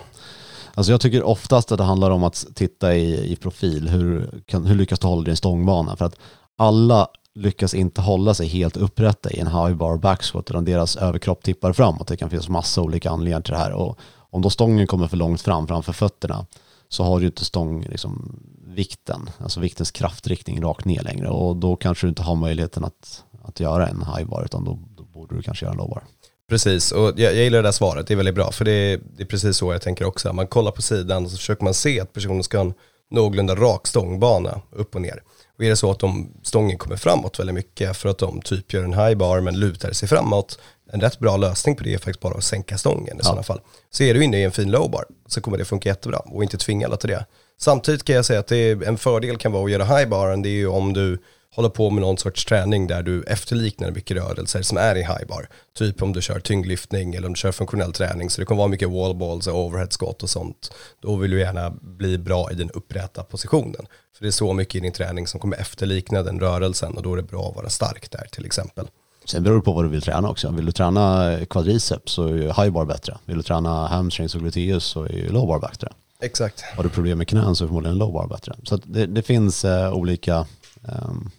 Alltså 0.75 0.93
jag 0.93 1.01
tycker 1.01 1.23
oftast 1.23 1.73
att 1.73 1.79
det 1.79 1.85
handlar 1.85 2.11
om 2.11 2.25
att 2.25 2.47
titta 2.55 2.95
i, 2.95 3.33
i 3.33 3.37
profil. 3.37 3.89
Hur, 3.89 4.41
kan, 4.47 4.67
hur 4.67 4.75
lyckas 4.75 4.99
du 4.99 5.07
hålla 5.07 5.23
din 5.23 5.37
stångbana? 5.37 5.97
För 5.97 6.05
att 6.05 6.17
alla 6.59 7.09
lyckas 7.35 7.75
inte 7.75 8.01
hålla 8.01 8.35
sig 8.35 8.47
helt 8.47 8.77
upprätta 8.77 9.31
i 9.31 9.39
en 9.39 9.47
high 9.47 9.75
bar 9.75 9.97
backsquat 9.97 10.51
utan 10.51 10.65
deras 10.65 10.97
överkropp 10.97 11.43
tippar 11.43 11.73
framåt. 11.73 12.09
Det 12.09 12.17
kan 12.17 12.31
finnas 12.31 12.49
massa 12.49 12.83
olika 12.83 13.11
anledningar 13.11 13.41
till 13.41 13.53
det 13.53 13.59
här. 13.59 13.73
Och 13.73 13.99
om 14.37 14.43
då 14.43 14.51
stången 14.51 14.87
kommer 14.87 15.09
för 15.09 15.17
långt 15.17 15.43
fram 15.43 15.67
framför 15.67 15.93
fötterna 15.93 16.47
så 16.89 17.05
har 17.05 17.21
du 17.21 17.27
inte 17.27 17.45
stång, 17.45 17.83
liksom, 17.83 18.41
vikten, 18.67 19.31
alltså 19.39 19.61
viktens 19.61 19.91
kraftriktning 19.91 20.63
rakt 20.63 20.85
ner 20.85 21.03
längre 21.03 21.29
och 21.29 21.57
då 21.57 21.77
kanske 21.77 22.07
du 22.07 22.09
inte 22.09 22.23
har 22.23 22.35
möjligheten 22.35 22.85
att, 22.85 23.25
att 23.43 23.61
göra 23.61 23.89
en 23.89 24.05
high 24.17 24.29
bar 24.29 24.45
utan 24.45 24.65
då, 24.65 24.79
då 24.97 25.03
borde 25.03 25.37
du 25.37 25.43
kanske 25.43 25.65
göra 25.65 25.73
en 25.73 25.79
low 25.79 25.89
bar. 25.89 26.05
Precis, 26.49 26.93
och 26.93 27.09
jag, 27.17 27.35
jag 27.35 27.45
gillar 27.45 27.59
det 27.59 27.63
där 27.63 27.73
svaret, 27.73 28.07
det 28.07 28.15
är 28.15 28.17
väldigt 28.17 28.35
bra, 28.35 28.53
för 28.53 28.65
det 28.65 28.73
är, 28.73 29.01
det 29.17 29.23
är 29.23 29.27
precis 29.27 29.57
så 29.57 29.73
jag 29.73 29.83
tänker 29.83 30.05
också. 30.05 30.33
Man 30.33 30.47
kollar 30.47 30.71
på 30.71 30.83
sidan 30.83 31.25
och 31.25 31.31
så 31.31 31.37
försöker 31.37 31.65
man 31.65 31.75
se 31.75 32.01
att 32.01 32.13
personen 32.13 32.43
ska 32.43 32.59
ha 32.59 32.65
en 32.65 32.75
någorlunda 33.11 33.55
rak 33.55 33.87
stångbana 33.87 34.61
upp 34.71 34.95
och 34.95 35.03
ner. 35.03 35.23
Och 35.59 35.65
är 35.65 35.69
det 35.69 35.77
så 35.77 35.91
att 35.91 35.99
de, 35.99 36.33
stången 36.43 36.79
kommer 36.79 36.97
framåt 36.97 37.39
väldigt 37.39 37.55
mycket 37.55 37.97
för 37.97 38.09
att 38.09 38.19
de 38.19 38.41
typ 38.41 38.73
gör 38.73 38.85
en 38.85 38.95
high 38.95 39.15
bar 39.15 39.41
men 39.41 39.61
lutar 39.61 39.93
sig 39.93 40.09
framåt, 40.09 40.59
en 40.93 41.01
rätt 41.01 41.19
bra 41.19 41.37
lösning 41.37 41.77
på 41.77 41.85
det 41.85 41.95
är 41.95 41.99
faktiskt 41.99 42.21
bara 42.21 42.35
att 42.35 42.45
sänka 42.45 42.79
stången 42.79 43.21
i 43.21 43.25
sådana 43.25 43.43
fall. 43.43 43.61
Så 43.91 44.03
är 44.03 44.15
du 44.15 44.25
inne 44.25 44.39
i 44.39 44.45
en 44.45 44.53
fin 44.53 44.71
low 44.71 44.91
bar 44.91 45.05
så 45.27 45.41
kommer 45.41 45.59
det 45.59 45.65
funka 45.65 45.89
jättebra 45.89 46.19
och 46.19 46.43
inte 46.43 46.57
tvinga 46.59 46.87
alla 46.87 46.97
till 46.97 47.11
det. 47.11 47.27
Samtidigt 47.59 48.05
kan 48.05 48.17
jag 48.17 48.25
säga 48.25 48.41
att 48.41 48.53
är, 48.53 48.85
en 48.85 48.99
fördel 48.99 49.37
kan 49.37 49.53
vara 49.53 49.65
att 49.65 49.71
göra 49.71 49.85
high 49.85 50.09
baren, 50.09 50.43
det 50.43 50.49
är 50.49 50.51
ju 50.51 50.67
om 50.67 50.93
du 50.93 51.19
håller 51.57 51.69
på 51.69 51.91
med 51.91 52.01
någon 52.01 52.19
sorts 52.19 52.45
träning 52.45 52.87
där 52.87 53.03
du 53.03 53.23
efterliknar 53.23 53.91
mycket 53.91 54.17
rörelser 54.17 54.63
som 54.63 54.79
är 54.79 54.97
i 54.97 55.01
high 55.01 55.27
bar. 55.29 55.49
Typ 55.79 56.03
om 56.03 56.13
du 56.13 56.23
kör 56.23 56.41
tyngdlyftning 56.41 57.15
eller 57.15 57.27
om 57.27 57.33
du 57.33 57.39
kör 57.39 57.53
funktionell 57.53 57.93
träning. 57.93 58.31
Så 58.31 58.41
det 58.41 58.45
kommer 58.45 58.59
vara 58.59 58.69
mycket 58.69 58.91
wall 58.91 59.17
balls 59.17 59.47
och 59.47 59.65
overhead 59.65 59.89
squat 59.91 60.23
och 60.23 60.31
sånt. 60.31 60.73
Då 61.03 61.17
vill 61.17 61.31
du 61.31 61.41
gärna 61.41 61.71
bli 61.71 62.19
bra 62.19 62.51
i 62.53 62.55
den 62.55 62.71
upprätta 62.71 63.25
positionen. 63.25 63.87
För 64.17 64.25
det 64.25 64.29
är 64.29 64.31
så 64.31 64.53
mycket 64.53 64.75
i 64.75 64.81
din 64.81 64.93
träning 64.93 65.27
som 65.27 65.41
kommer 65.41 65.57
efterlikna 65.57 66.23
den 66.23 66.41
rörelsen 66.41 66.97
och 66.97 67.03
då 67.03 67.13
är 67.13 67.17
det 67.17 67.23
bra 67.23 67.49
att 67.49 67.57
vara 67.57 67.71
stark 67.71 68.11
där 68.11 68.27
till 68.33 68.47
exempel. 68.47 68.89
Sen 69.27 69.43
beror 69.43 69.57
det 69.57 69.63
på 69.63 69.73
vad 69.73 69.85
du 69.85 69.89
vill 69.89 70.03
träna 70.03 70.31
också. 70.31 70.51
Vill 70.51 70.67
du 70.67 70.73
träna 70.73 71.37
quadriceps 71.51 72.13
så 72.13 72.25
är 72.25 72.33
ju 72.33 72.43
high 72.43 72.71
bar 72.71 72.85
bättre. 72.85 73.19
Vill 73.25 73.37
du 73.37 73.43
träna 73.43 73.87
hamstrings 73.87 74.35
och 74.35 74.41
gluteus 74.41 74.85
så 74.85 75.05
är 75.05 75.13
ju 75.13 75.29
low 75.29 75.47
bar 75.47 75.59
bättre. 75.59 75.93
Exakt. 76.21 76.65
Har 76.77 76.83
du 76.83 76.89
problem 76.89 77.19
med 77.19 77.29
knän 77.29 77.57
så 77.57 77.65
är 77.65 77.69
förmodligen 77.69 77.99
low 77.99 78.13
bar 78.13 78.27
bättre. 78.27 78.57
Så 78.63 78.77
det, 78.77 79.07
det 79.07 79.23
finns 79.23 79.65
eh, 79.65 79.93
olika 79.93 80.47
ehm, 80.89 81.31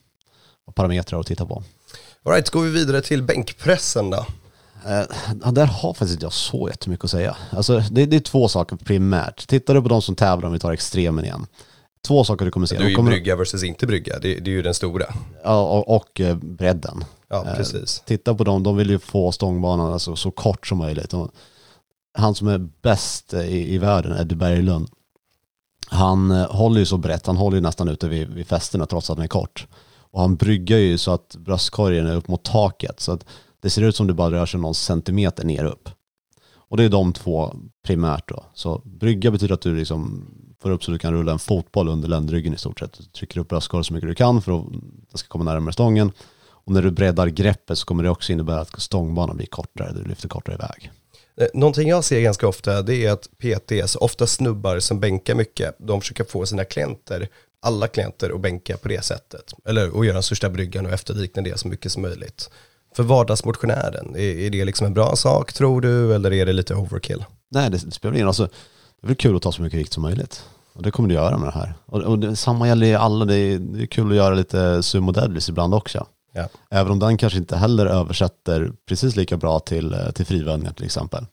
parametrar 0.75 1.19
att 1.19 1.27
titta 1.27 1.45
på. 1.45 1.63
Alright, 2.23 2.49
går 2.49 2.61
vi 2.61 2.69
vidare 2.69 3.01
till 3.01 3.23
bänkpressen 3.23 4.09
då. 4.09 4.25
Eh, 4.85 5.51
där 5.51 5.65
har 5.65 5.93
faktiskt 5.93 6.13
inte 6.13 6.25
jag 6.25 6.33
så 6.33 6.69
jättemycket 6.69 7.05
att 7.05 7.11
säga. 7.11 7.37
Alltså, 7.49 7.83
det, 7.91 8.05
det 8.05 8.15
är 8.15 8.19
två 8.19 8.47
saker 8.47 8.75
primärt. 8.75 9.47
Tittar 9.47 9.73
du 9.73 9.81
på 9.81 9.87
de 9.87 10.01
som 10.01 10.15
tävlar, 10.15 10.47
om 10.47 10.53
vi 10.53 10.59
tar 10.59 10.71
extremen 10.71 11.25
igen. 11.25 11.47
Två 12.07 12.23
saker 12.23 12.45
du 12.45 12.51
kommer 12.51 12.67
se. 12.67 12.77
Du 12.77 12.85
är 12.85 12.89
ju 12.89 12.95
kommer, 12.95 13.11
brygga 13.11 13.35
versus 13.35 13.63
inte 13.63 13.87
brygga, 13.87 14.19
det, 14.19 14.39
det 14.39 14.51
är 14.51 14.55
ju 14.55 14.61
den 14.61 14.73
stora. 14.73 15.05
ja, 15.43 15.61
och, 15.61 15.95
och 15.95 16.21
eh, 16.21 16.35
bredden. 16.35 17.03
Ja, 17.29 17.45
Eh, 17.47 17.55
precis. 17.55 18.03
Titta 18.05 18.35
på 18.35 18.43
dem, 18.43 18.63
de 18.63 18.77
vill 18.77 18.89
ju 18.89 18.99
få 18.99 19.31
stångbanan 19.31 19.93
alltså, 19.93 20.15
så 20.15 20.31
kort 20.31 20.67
som 20.67 20.77
möjligt. 20.77 21.13
Och 21.13 21.31
han 22.17 22.35
som 22.35 22.47
är 22.47 22.57
bäst 22.81 23.33
eh, 23.33 23.41
i, 23.41 23.73
i 23.73 23.77
världen, 23.77 24.17
Eddie 24.19 24.35
Berglund, 24.35 24.89
han 25.87 26.31
eh, 26.31 26.51
håller 26.51 26.79
ju 26.79 26.85
så 26.85 26.97
brett, 26.97 27.27
han 27.27 27.37
håller 27.37 27.57
ju 27.57 27.61
nästan 27.61 27.87
ute 27.87 28.07
vid, 28.07 28.29
vid 28.29 28.47
fästena 28.47 28.85
trots 28.85 29.09
att 29.09 29.17
han 29.17 29.23
är 29.23 29.27
kort. 29.27 29.67
Och 30.11 30.21
han 30.21 30.35
bryggar 30.35 30.77
ju 30.77 30.97
så 30.97 31.11
att 31.11 31.35
bröstkorgen 31.35 32.07
är 32.07 32.15
upp 32.15 32.27
mot 32.27 32.43
taket. 32.43 32.99
Så 32.99 33.11
att 33.11 33.25
det 33.61 33.69
ser 33.69 33.81
ut 33.81 33.95
som 33.95 34.07
det 34.07 34.13
bara 34.13 34.31
rör 34.31 34.45
sig 34.45 34.59
någon 34.59 34.75
centimeter 34.75 35.45
ner 35.45 35.63
upp. 35.63 35.89
Och 36.69 36.77
det 36.77 36.83
är 36.83 36.89
de 36.89 37.13
två 37.13 37.53
primärt 37.85 38.29
då. 38.29 38.43
Så 38.53 38.81
brygga 38.85 39.31
betyder 39.31 39.53
att 39.53 39.61
du 39.61 39.75
liksom 39.75 40.25
får 40.61 40.69
upp 40.69 40.83
så 40.83 40.91
du 40.91 40.99
kan 40.99 41.13
rulla 41.13 41.31
en 41.31 41.39
fotboll 41.39 41.87
under 41.87 42.07
ländryggen 42.07 42.53
i 42.53 42.57
stort 42.57 42.79
sett. 42.79 42.93
Du 42.97 43.03
trycker 43.03 43.39
upp 43.39 43.49
bröstkorgen 43.49 43.83
så 43.83 43.93
mycket 43.93 44.09
du 44.09 44.15
kan 44.15 44.41
för 44.41 44.59
att 44.59 44.65
den 44.71 45.17
ska 45.17 45.27
komma 45.27 45.43
närmare 45.43 45.73
stången. 45.73 46.11
Och 46.49 46.73
när 46.73 46.81
du 46.81 46.91
breddar 46.91 47.27
greppet 47.27 47.77
så 47.77 47.85
kommer 47.85 48.03
det 48.03 48.09
också 48.09 48.31
innebära 48.31 48.59
att 48.59 48.81
stångbanan 48.81 49.37
blir 49.37 49.47
kortare, 49.47 49.93
du 49.93 50.03
lyfter 50.03 50.29
kortare 50.29 50.55
iväg. 50.55 50.91
Eh, 51.37 51.47
Någonting 51.53 51.89
jag 51.89 52.03
ser 52.03 52.21
ganska 52.21 52.47
ofta 52.47 52.81
det 52.81 53.05
är 53.05 53.11
att 53.11 53.29
PTs, 53.37 53.95
ofta 53.95 54.27
snubbar 54.27 54.79
som 54.79 54.99
bänkar 54.99 55.35
mycket, 55.35 55.75
de 55.79 56.01
försöker 56.01 56.23
få 56.23 56.45
sina 56.45 56.63
klienter, 56.65 57.27
alla 57.61 57.87
klienter 57.87 58.35
att 58.35 58.41
bänka 58.41 58.77
på 58.77 58.87
det 58.87 59.05
sättet. 59.05 59.53
Eller 59.65 59.99
att 59.99 60.05
göra 60.05 60.13
den 60.13 60.23
största 60.23 60.49
bryggan 60.49 60.85
och 60.85 60.91
efterlikna 60.91 61.41
det 61.41 61.59
så 61.59 61.67
mycket 61.67 61.91
som 61.91 62.01
möjligt. 62.01 62.49
För 62.95 63.03
vardagsmotionären, 63.03 64.15
är, 64.15 64.19
är 64.19 64.49
det 64.49 64.65
liksom 64.65 64.87
en 64.87 64.93
bra 64.93 65.15
sak 65.15 65.53
tror 65.53 65.81
du 65.81 66.15
eller 66.15 66.33
är 66.33 66.45
det 66.45 66.53
lite 66.53 66.75
overkill? 66.75 67.25
Nej, 67.49 67.69
det, 67.69 67.79
spelar 67.79 68.13
ingen 68.13 68.23
roll. 68.23 68.27
Alltså, 68.27 68.49
är 69.07 69.09
väl 69.09 69.15
kul 69.15 69.35
att 69.35 69.41
ta 69.41 69.51
så 69.51 69.61
mycket 69.61 69.79
vikt 69.79 69.93
som 69.93 70.03
möjligt. 70.03 70.43
Och 70.73 70.83
det 70.83 70.91
kommer 70.91 71.09
du 71.09 71.15
göra 71.15 71.37
med 71.37 71.47
det 71.47 71.59
här. 71.59 71.73
Och, 71.85 72.01
och 72.01 72.19
det, 72.19 72.35
samma 72.35 72.67
gäller 72.67 72.87
ju 72.87 72.93
alla, 72.93 73.25
det 73.25 73.35
är, 73.35 73.59
det 73.59 73.83
är 73.83 73.85
kul 73.85 74.11
att 74.11 74.17
göra 74.17 74.35
lite 74.35 74.83
sumo 74.83 75.11
deadlifts 75.11 75.49
ibland 75.49 75.73
också. 75.73 76.07
Ja. 76.33 76.49
Även 76.69 76.91
om 76.91 76.99
den 76.99 77.17
kanske 77.17 77.39
inte 77.39 77.57
heller 77.57 77.85
översätter 77.85 78.71
precis 78.87 79.15
lika 79.15 79.37
bra 79.37 79.59
till, 79.59 79.93
eh, 79.93 80.11
till 80.11 80.25
frivändningar 80.25 80.73
till 80.73 80.85
exempel. 80.85 81.25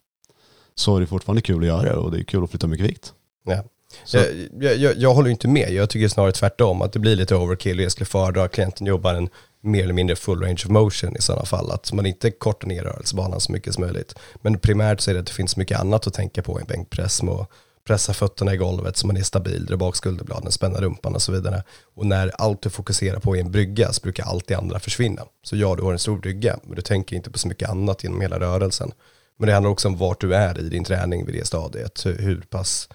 Så 0.75 0.95
är 0.95 1.01
det 1.01 1.07
fortfarande 1.07 1.41
kul 1.41 1.61
att 1.61 1.67
göra 1.67 1.83
det 1.83 1.93
och 1.93 2.11
det 2.11 2.19
är 2.19 2.23
kul 2.23 2.43
att 2.43 2.49
flytta 2.49 2.67
mycket 2.67 2.85
vikt. 2.85 3.13
Ja. 3.45 3.63
Jag, 4.11 4.77
jag, 4.77 4.97
jag 4.97 5.13
håller 5.13 5.29
inte 5.29 5.47
med, 5.47 5.71
jag 5.71 5.89
tycker 5.89 6.07
snarare 6.07 6.31
tvärtom 6.31 6.81
att 6.81 6.93
det 6.93 6.99
blir 6.99 7.15
lite 7.15 7.35
overkill 7.35 7.77
och 7.79 7.83
jag 7.83 7.91
skulle 7.91 8.05
föredra 8.05 8.43
att 8.43 8.51
klienten 8.51 8.87
jobbar 8.87 9.13
en 9.13 9.29
mer 9.61 9.83
eller 9.83 9.93
mindre 9.93 10.15
full 10.15 10.41
range 10.41 10.61
of 10.65 10.69
motion 10.69 11.15
i 11.15 11.21
sådana 11.21 11.45
fall. 11.45 11.71
Att 11.71 11.93
man 11.93 12.05
inte 12.05 12.31
kortar 12.31 12.67
ner 12.67 12.83
rörelsebanan 12.83 13.39
så 13.39 13.51
mycket 13.51 13.73
som 13.73 13.83
möjligt. 13.83 14.15
Men 14.35 14.59
primärt 14.59 15.01
så 15.01 15.09
är 15.09 15.13
det 15.13 15.19
att 15.19 15.27
det 15.27 15.33
finns 15.33 15.57
mycket 15.57 15.79
annat 15.79 16.07
att 16.07 16.13
tänka 16.13 16.41
på 16.41 16.59
i 16.59 16.61
en 16.61 16.67
bänkpress. 16.67 17.23
Med 17.23 17.33
att 17.33 17.49
pressa 17.85 18.13
fötterna 18.13 18.53
i 18.53 18.57
golvet 18.57 18.97
så 18.97 19.07
man 19.07 19.17
är 19.17 19.23
stabil, 19.23 19.65
dra 19.65 19.77
bak 19.77 19.95
skulderbladen, 19.95 20.51
spänna 20.51 20.81
rumpan 20.81 21.15
och 21.15 21.21
så 21.21 21.31
vidare. 21.31 21.63
Och 21.95 22.05
när 22.05 22.31
allt 22.37 22.61
du 22.61 22.69
fokuserar 22.69 23.19
på 23.19 23.35
är 23.35 23.39
en 23.39 23.51
brygga 23.51 23.93
så 23.93 24.01
brukar 24.01 24.23
allt 24.23 24.47
det 24.47 24.55
andra 24.55 24.79
försvinna. 24.79 25.21
Så 25.43 25.55
ja, 25.55 25.75
du 25.75 25.83
har 25.83 25.91
en 25.91 25.99
stor 25.99 26.17
brygga, 26.17 26.59
men 26.63 26.75
du 26.75 26.81
tänker 26.81 27.15
inte 27.15 27.31
på 27.31 27.39
så 27.39 27.47
mycket 27.47 27.69
annat 27.69 28.03
genom 28.03 28.21
hela 28.21 28.39
rörelsen. 28.39 28.91
Men 29.37 29.47
det 29.47 29.53
handlar 29.53 29.71
också 29.71 29.87
om 29.87 29.97
vart 29.97 30.21
du 30.21 30.35
är 30.35 30.59
i 30.59 30.69
din 30.69 30.83
träning 30.83 31.25
vid 31.25 31.35
det 31.35 31.45
stadiet. 31.45 32.05
Hur, 32.05 32.41
pass 32.49 32.89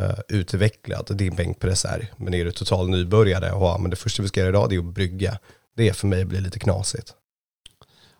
uh, 0.00 0.18
utvecklad 0.28 1.16
din 1.16 1.34
bänkpress 1.34 1.84
är. 1.84 2.12
Men 2.16 2.34
är 2.34 2.44
du 2.44 2.52
total 2.52 2.88
nybörjare 2.88 3.52
och 3.52 3.66
ja, 3.66 3.78
men 3.78 3.90
det 3.90 3.96
första 3.96 4.22
vi 4.22 4.28
ska 4.28 4.40
göra 4.40 4.48
idag 4.48 4.72
är 4.72 4.78
att 4.78 4.84
brygga. 4.84 5.38
Det 5.76 5.92
för 5.92 6.06
mig 6.06 6.24
blir 6.24 6.40
lite 6.40 6.58
knasigt. 6.58 7.14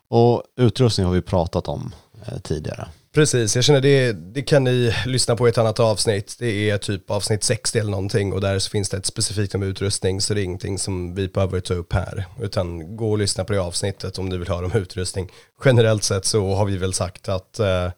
Och 0.08 0.42
utrustning 0.56 1.06
har 1.06 1.14
vi 1.14 1.22
pratat 1.22 1.68
om 1.68 1.94
eh, 2.26 2.38
tidigare. 2.38 2.88
Precis, 3.14 3.54
jag 3.56 3.64
känner 3.64 3.80
det, 3.80 4.12
det 4.12 4.42
kan 4.42 4.64
ni 4.64 4.94
lyssna 5.06 5.36
på 5.36 5.48
i 5.48 5.50
ett 5.50 5.58
annat 5.58 5.80
avsnitt. 5.80 6.36
Det 6.38 6.70
är 6.70 6.78
typ 6.78 7.10
avsnitt 7.10 7.44
60 7.44 7.78
eller 7.78 7.90
någonting 7.90 8.32
och 8.32 8.40
där 8.40 8.58
så 8.58 8.70
finns 8.70 8.88
det 8.88 8.96
ett 8.96 9.06
specifikt 9.06 9.54
om 9.54 9.62
utrustning 9.62 10.20
så 10.20 10.34
det 10.34 10.40
är 10.40 10.44
ingenting 10.44 10.78
som 10.78 11.14
vi 11.14 11.28
behöver 11.28 11.60
ta 11.60 11.74
upp 11.74 11.92
här. 11.92 12.26
Utan 12.40 12.96
gå 12.96 13.10
och 13.10 13.18
lyssna 13.18 13.44
på 13.44 13.52
det 13.52 13.60
avsnittet 13.60 14.18
om 14.18 14.28
ni 14.28 14.36
vill 14.36 14.48
höra 14.48 14.66
om 14.66 14.72
utrustning. 14.72 15.28
Generellt 15.64 16.04
sett 16.04 16.24
så 16.24 16.54
har 16.54 16.64
vi 16.64 16.76
väl 16.76 16.92
sagt 16.92 17.28
att 17.28 17.58
eh, 17.58 17.90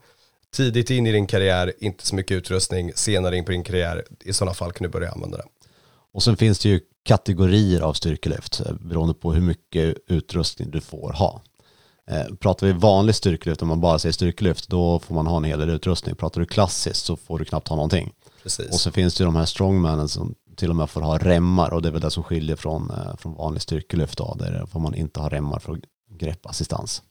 tidigt 0.57 0.91
in 0.91 1.07
i 1.07 1.13
din 1.13 1.27
karriär, 1.27 1.73
inte 1.79 2.07
så 2.07 2.15
mycket 2.15 2.35
utrustning, 2.35 2.93
senare 2.95 3.37
in 3.37 3.45
på 3.45 3.51
din 3.51 3.65
karriär, 3.65 4.05
i 4.25 4.33
sådana 4.33 4.55
fall 4.55 4.73
kan 4.73 4.83
du 4.83 4.89
börja 4.89 5.11
använda 5.11 5.37
det. 5.37 5.45
Och 6.13 6.23
sen 6.23 6.37
finns 6.37 6.59
det 6.59 6.69
ju 6.69 6.81
kategorier 7.05 7.81
av 7.81 7.93
styrkelyft 7.93 8.61
eh, 8.61 8.75
beroende 8.81 9.15
på 9.15 9.33
hur 9.33 9.43
mycket 9.43 9.97
utrustning 10.07 10.71
du 10.71 10.81
får 10.81 11.13
ha. 11.13 11.43
Eh, 12.11 12.35
pratar 12.41 12.67
vi 12.67 12.73
vanlig 12.73 13.15
styrkelyft, 13.15 13.63
om 13.63 13.69
man 13.69 13.81
bara 13.81 13.99
säger 13.99 14.13
styrkelyft, 14.13 14.69
då 14.69 14.99
får 14.99 15.15
man 15.15 15.27
ha 15.27 15.37
en 15.37 15.45
hel 15.45 15.59
del 15.59 15.71
utrustning. 15.71 16.15
Pratar 16.15 16.41
du 16.41 16.47
klassiskt 16.47 17.05
så 17.05 17.17
får 17.17 17.39
du 17.39 17.45
knappt 17.45 17.69
ha 17.69 17.77
någonting. 17.77 18.13
Precis. 18.43 18.69
Och 18.69 18.81
så 18.81 18.91
finns 18.91 19.15
det 19.15 19.23
ju 19.23 19.27
de 19.27 19.37
här 19.37 19.45
strongmanen 19.45 20.09
som 20.09 20.35
till 20.57 20.71
och 20.71 20.77
med 20.77 20.91
får 20.91 21.01
ha 21.01 21.19
remmar 21.19 21.73
och 21.73 21.83
det 21.83 21.89
är 21.89 21.93
väl 21.93 22.01
det 22.01 22.11
som 22.11 22.23
skiljer 22.23 22.57
från, 22.57 22.91
eh, 22.91 23.17
från 23.17 23.35
vanlig 23.35 23.63
styrkelyft 23.63 24.19
då, 24.19 24.37
där 24.39 24.67
får 24.67 24.81
man 24.81 24.95
inte 24.95 25.21
ha 25.21 25.29
remmar 25.29 25.59
för 25.59 25.81
greppassistans. 26.11 27.03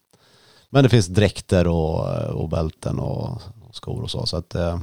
Men 0.70 0.82
det 0.82 0.88
finns 0.90 1.06
dräkter 1.06 1.66
och, 1.66 2.12
eh, 2.12 2.30
och 2.30 2.48
bälten 2.48 2.98
och, 2.98 3.42
och 3.68 3.76
skor 3.76 4.02
och 4.02 4.10
så. 4.10 4.26
så 4.26 4.36
att, 4.36 4.54
eh, 4.54 4.80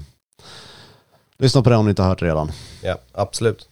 lyssna 1.37 1.61
på 1.61 1.69
det 1.69 1.75
om 1.75 1.85
ni 1.85 1.89
inte 1.89 2.01
har 2.01 2.09
hört 2.09 2.19
det 2.19 2.25
redan. 2.25 2.51
Ja, 2.83 2.97
absolut. 3.11 3.69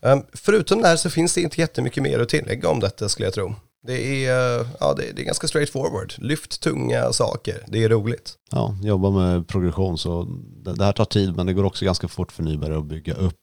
Um, 0.00 0.22
förutom 0.32 0.82
det 0.82 0.88
här 0.88 0.96
så 0.96 1.10
finns 1.10 1.34
det 1.34 1.40
inte 1.40 1.60
jättemycket 1.60 2.02
mer 2.02 2.20
att 2.20 2.28
tillägga 2.28 2.68
om 2.68 2.80
detta 2.80 3.08
skulle 3.08 3.26
jag 3.26 3.34
tro. 3.34 3.54
Det 3.86 4.26
är, 4.26 4.66
ja, 4.80 4.94
det, 4.94 5.20
är 5.20 5.24
ganska 5.24 5.48
straightforward. 5.48 6.14
Lyft 6.18 6.60
tunga 6.60 7.12
saker, 7.12 7.64
det 7.66 7.84
är 7.84 7.88
roligt. 7.88 8.34
Ja, 8.50 8.76
jobba 8.82 9.10
med 9.10 9.48
progression 9.48 9.98
så 9.98 10.26
det, 10.64 10.84
här 10.84 10.92
tar 10.92 11.04
tid 11.04 11.36
men 11.36 11.46
det 11.46 11.52
går 11.52 11.64
också 11.64 11.84
ganska 11.84 12.08
fort 12.08 12.32
för 12.32 12.42
nybörjare 12.42 12.78
att 12.78 12.84
bygga 12.84 13.14
upp. 13.14 13.40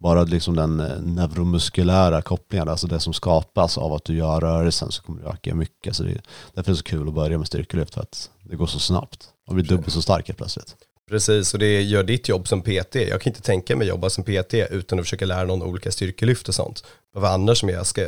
Bara 0.00 0.22
liksom 0.22 0.56
den 0.56 0.80
eh, 0.80 1.00
neuromuskulära 1.02 2.22
kopplingen, 2.22 2.68
alltså 2.68 2.86
det 2.86 3.00
som 3.00 3.12
skapas 3.12 3.78
av 3.78 3.92
att 3.92 4.04
du 4.04 4.16
gör 4.16 4.40
rörelsen 4.40 4.92
så 4.92 5.02
kommer 5.02 5.22
det 5.22 5.28
öka 5.28 5.54
mycket. 5.54 5.96
Så 5.96 6.02
det, 6.02 6.22
därför 6.54 6.70
är 6.70 6.72
det 6.72 6.78
så 6.78 6.84
kul 6.84 7.08
att 7.08 7.14
börja 7.14 7.38
med 7.38 7.46
styrkelyft 7.46 7.94
för 7.94 8.00
att 8.00 8.30
det 8.42 8.56
går 8.56 8.66
så 8.66 8.78
snabbt. 8.78 9.28
Man 9.46 9.56
blir 9.56 9.66
dubbelt 9.66 9.92
så 9.92 10.02
stark 10.02 10.28
helt 10.28 10.38
plötsligt. 10.38 10.76
Precis, 11.08 11.54
och 11.54 11.60
det 11.60 11.82
gör 11.82 12.02
ditt 12.02 12.28
jobb 12.28 12.48
som 12.48 12.62
PT. 12.62 12.94
Jag 12.94 13.20
kan 13.20 13.30
inte 13.30 13.42
tänka 13.42 13.76
mig 13.76 13.88
jobba 13.88 14.10
som 14.10 14.24
PT 14.24 14.54
utan 14.54 14.98
att 14.98 15.04
försöka 15.04 15.26
lära 15.26 15.44
någon 15.44 15.62
olika 15.62 15.90
styrkelyft 15.90 16.48
och 16.48 16.54
sånt. 16.54 16.84
Vad 17.14 17.32
annars 17.32 17.58
som 17.58 17.68
jag 17.68 17.86
ska, 17.86 18.06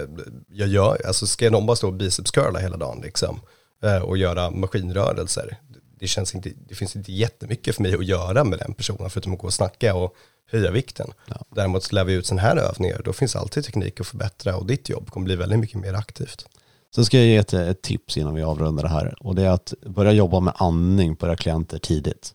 jag 0.49 0.69
gör, 0.69 1.07
alltså 1.07 1.27
ska 1.27 1.51
någon 1.51 1.67
bara 1.67 1.77
stå 1.77 1.87
och 1.87 1.95
bicepscurla 1.95 2.59
hela 2.59 2.77
dagen 2.77 3.01
liksom 3.03 3.41
eh, 3.83 4.03
och 4.03 4.19
göra 4.19 4.51
maskinrörelser. 4.51 5.59
Det, 5.99 6.07
känns 6.07 6.35
inte, 6.35 6.51
det 6.69 6.75
finns 6.75 6.97
inte 6.97 7.13
jättemycket 7.13 7.75
för 7.75 7.83
mig 7.83 7.95
att 7.95 8.07
göra 8.07 8.45
med 8.45 8.59
den 8.59 8.75
personen 8.75 9.11
förutom 9.11 9.33
att 9.33 9.39
gå 9.39 9.47
och 9.47 9.55
snacka 9.55 9.95
och 9.95 10.15
höja 10.51 10.71
vikten. 10.71 11.13
Ja. 11.27 11.37
Däremot 11.55 11.93
lär 11.93 12.05
vi 12.05 12.13
ut 12.13 12.27
sådana 12.27 12.43
här 12.43 12.57
övningar, 12.57 13.03
då 13.05 13.13
finns 13.13 13.37
alltid 13.37 13.65
teknik 13.65 14.01
att 14.01 14.07
förbättra 14.07 14.57
och 14.57 14.67
ditt 14.67 14.89
jobb 14.89 15.11
kommer 15.11 15.25
bli 15.25 15.37
väldigt 15.37 15.59
mycket 15.59 15.81
mer 15.81 15.95
aktivt. 15.95 16.47
Sen 16.95 17.05
ska 17.05 17.19
jag 17.19 17.27
ge 17.27 17.37
ett, 17.37 17.53
ett 17.53 17.83
tips 17.83 18.17
innan 18.17 18.35
vi 18.35 18.43
avrundar 18.43 18.83
det 18.83 18.89
här 18.89 19.15
och 19.21 19.35
det 19.35 19.43
är 19.43 19.51
att 19.51 19.75
börja 19.87 20.13
jobba 20.13 20.41
med 20.41 20.55
andning 20.57 21.17
på 21.17 21.27
era 21.27 21.37
klienter 21.37 21.79
tidigt. 21.79 22.35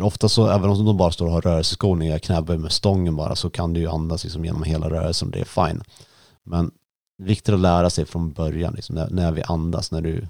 Men 0.00 0.06
ofta 0.06 0.28
så, 0.28 0.48
även 0.48 0.70
om 0.70 0.84
de 0.84 0.96
bara 0.96 1.12
står 1.12 1.26
och 1.26 1.32
har 1.32 1.40
rörelseskolning, 1.40 2.08
jag 2.08 2.22
knäböj 2.22 2.58
med 2.58 2.72
stången 2.72 3.16
bara, 3.16 3.36
så 3.36 3.50
kan 3.50 3.72
du 3.72 3.80
ju 3.80 3.88
andas 3.88 4.24
liksom 4.24 4.44
genom 4.44 4.62
hela 4.62 4.90
rörelsen, 4.90 5.28
och 5.28 5.32
det 5.32 5.40
är 5.40 5.68
fine. 5.68 5.82
Men 6.44 6.70
viktigt 7.18 7.54
att 7.54 7.60
lära 7.60 7.90
sig 7.90 8.04
från 8.04 8.32
början, 8.32 8.72
liksom, 8.74 8.94
när, 8.94 9.10
när 9.10 9.32
vi 9.32 9.42
andas, 9.42 9.92
när 9.92 10.00
du 10.00 10.26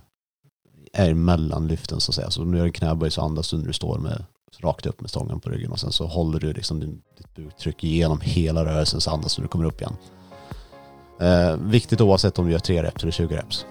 är 0.92 1.14
mellan 1.14 1.66
lyften 1.66 2.00
så 2.00 2.10
att 2.10 2.14
säga. 2.14 2.30
Så 2.30 2.42
om 2.42 2.52
du 2.52 2.58
gör 2.58 2.64
en 2.64 2.72
knäböj 2.72 3.10
så 3.10 3.22
andas 3.22 3.50
du 3.50 3.56
när 3.56 3.66
du 3.66 3.72
står 3.72 3.98
med, 3.98 4.24
rakt 4.60 4.86
upp 4.86 5.00
med 5.00 5.10
stången 5.10 5.40
på 5.40 5.50
ryggen 5.50 5.72
och 5.72 5.80
sen 5.80 5.92
så 5.92 6.06
håller 6.06 6.40
du 6.40 6.52
liksom 6.52 6.80
din, 6.80 7.02
ditt 7.18 7.34
buktryck 7.34 7.84
igenom 7.84 8.20
hela 8.20 8.64
rörelsen 8.64 9.00
så 9.00 9.10
andas 9.10 9.38
när 9.38 9.42
du 9.42 9.48
kommer 9.48 9.64
upp 9.64 9.80
igen. 9.80 9.96
Eh, 11.20 11.56
viktigt 11.56 12.00
oavsett 12.00 12.38
om 12.38 12.46
du 12.46 12.52
gör 12.52 12.58
3 12.58 12.82
reps 12.82 13.02
eller 13.02 13.12
20 13.12 13.36
reps. 13.36 13.66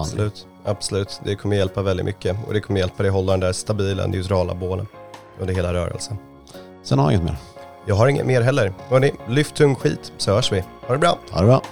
Absolut, 0.00 0.46
absolut. 0.64 1.20
Det 1.24 1.36
kommer 1.36 1.56
hjälpa 1.56 1.82
väldigt 1.82 2.06
mycket 2.06 2.36
och 2.46 2.54
det 2.54 2.60
kommer 2.60 2.80
hjälpa 2.80 3.02
dig 3.02 3.08
att 3.08 3.14
hålla 3.14 3.32
den 3.32 3.40
där 3.40 3.52
stabila, 3.52 4.06
neutrala 4.06 4.54
bålen 4.54 4.86
under 5.38 5.54
hela 5.54 5.74
rörelsen. 5.74 6.16
Sen 6.82 6.98
har 6.98 7.06
jag 7.06 7.12
inget 7.12 7.24
mer. 7.24 7.36
Jag 7.86 7.94
har 7.94 8.08
inget 8.08 8.26
mer 8.26 8.40
heller. 8.40 8.72
Hörni, 8.88 9.12
lyft 9.28 9.54
tung 9.54 9.74
skit 9.74 10.12
så 10.16 10.34
hörs 10.34 10.52
vi. 10.52 10.64
Ha 10.86 10.92
det 10.92 10.98
bra. 10.98 11.18
Ha 11.30 11.40
det 11.40 11.46
bra. 11.46 11.62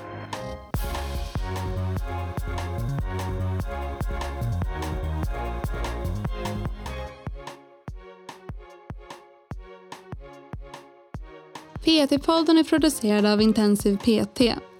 PT-podden 11.84 12.58
är 12.58 12.64
producerad 12.64 13.26
av 13.26 13.42
Intensiv 13.42 13.96
PT. 13.96 14.40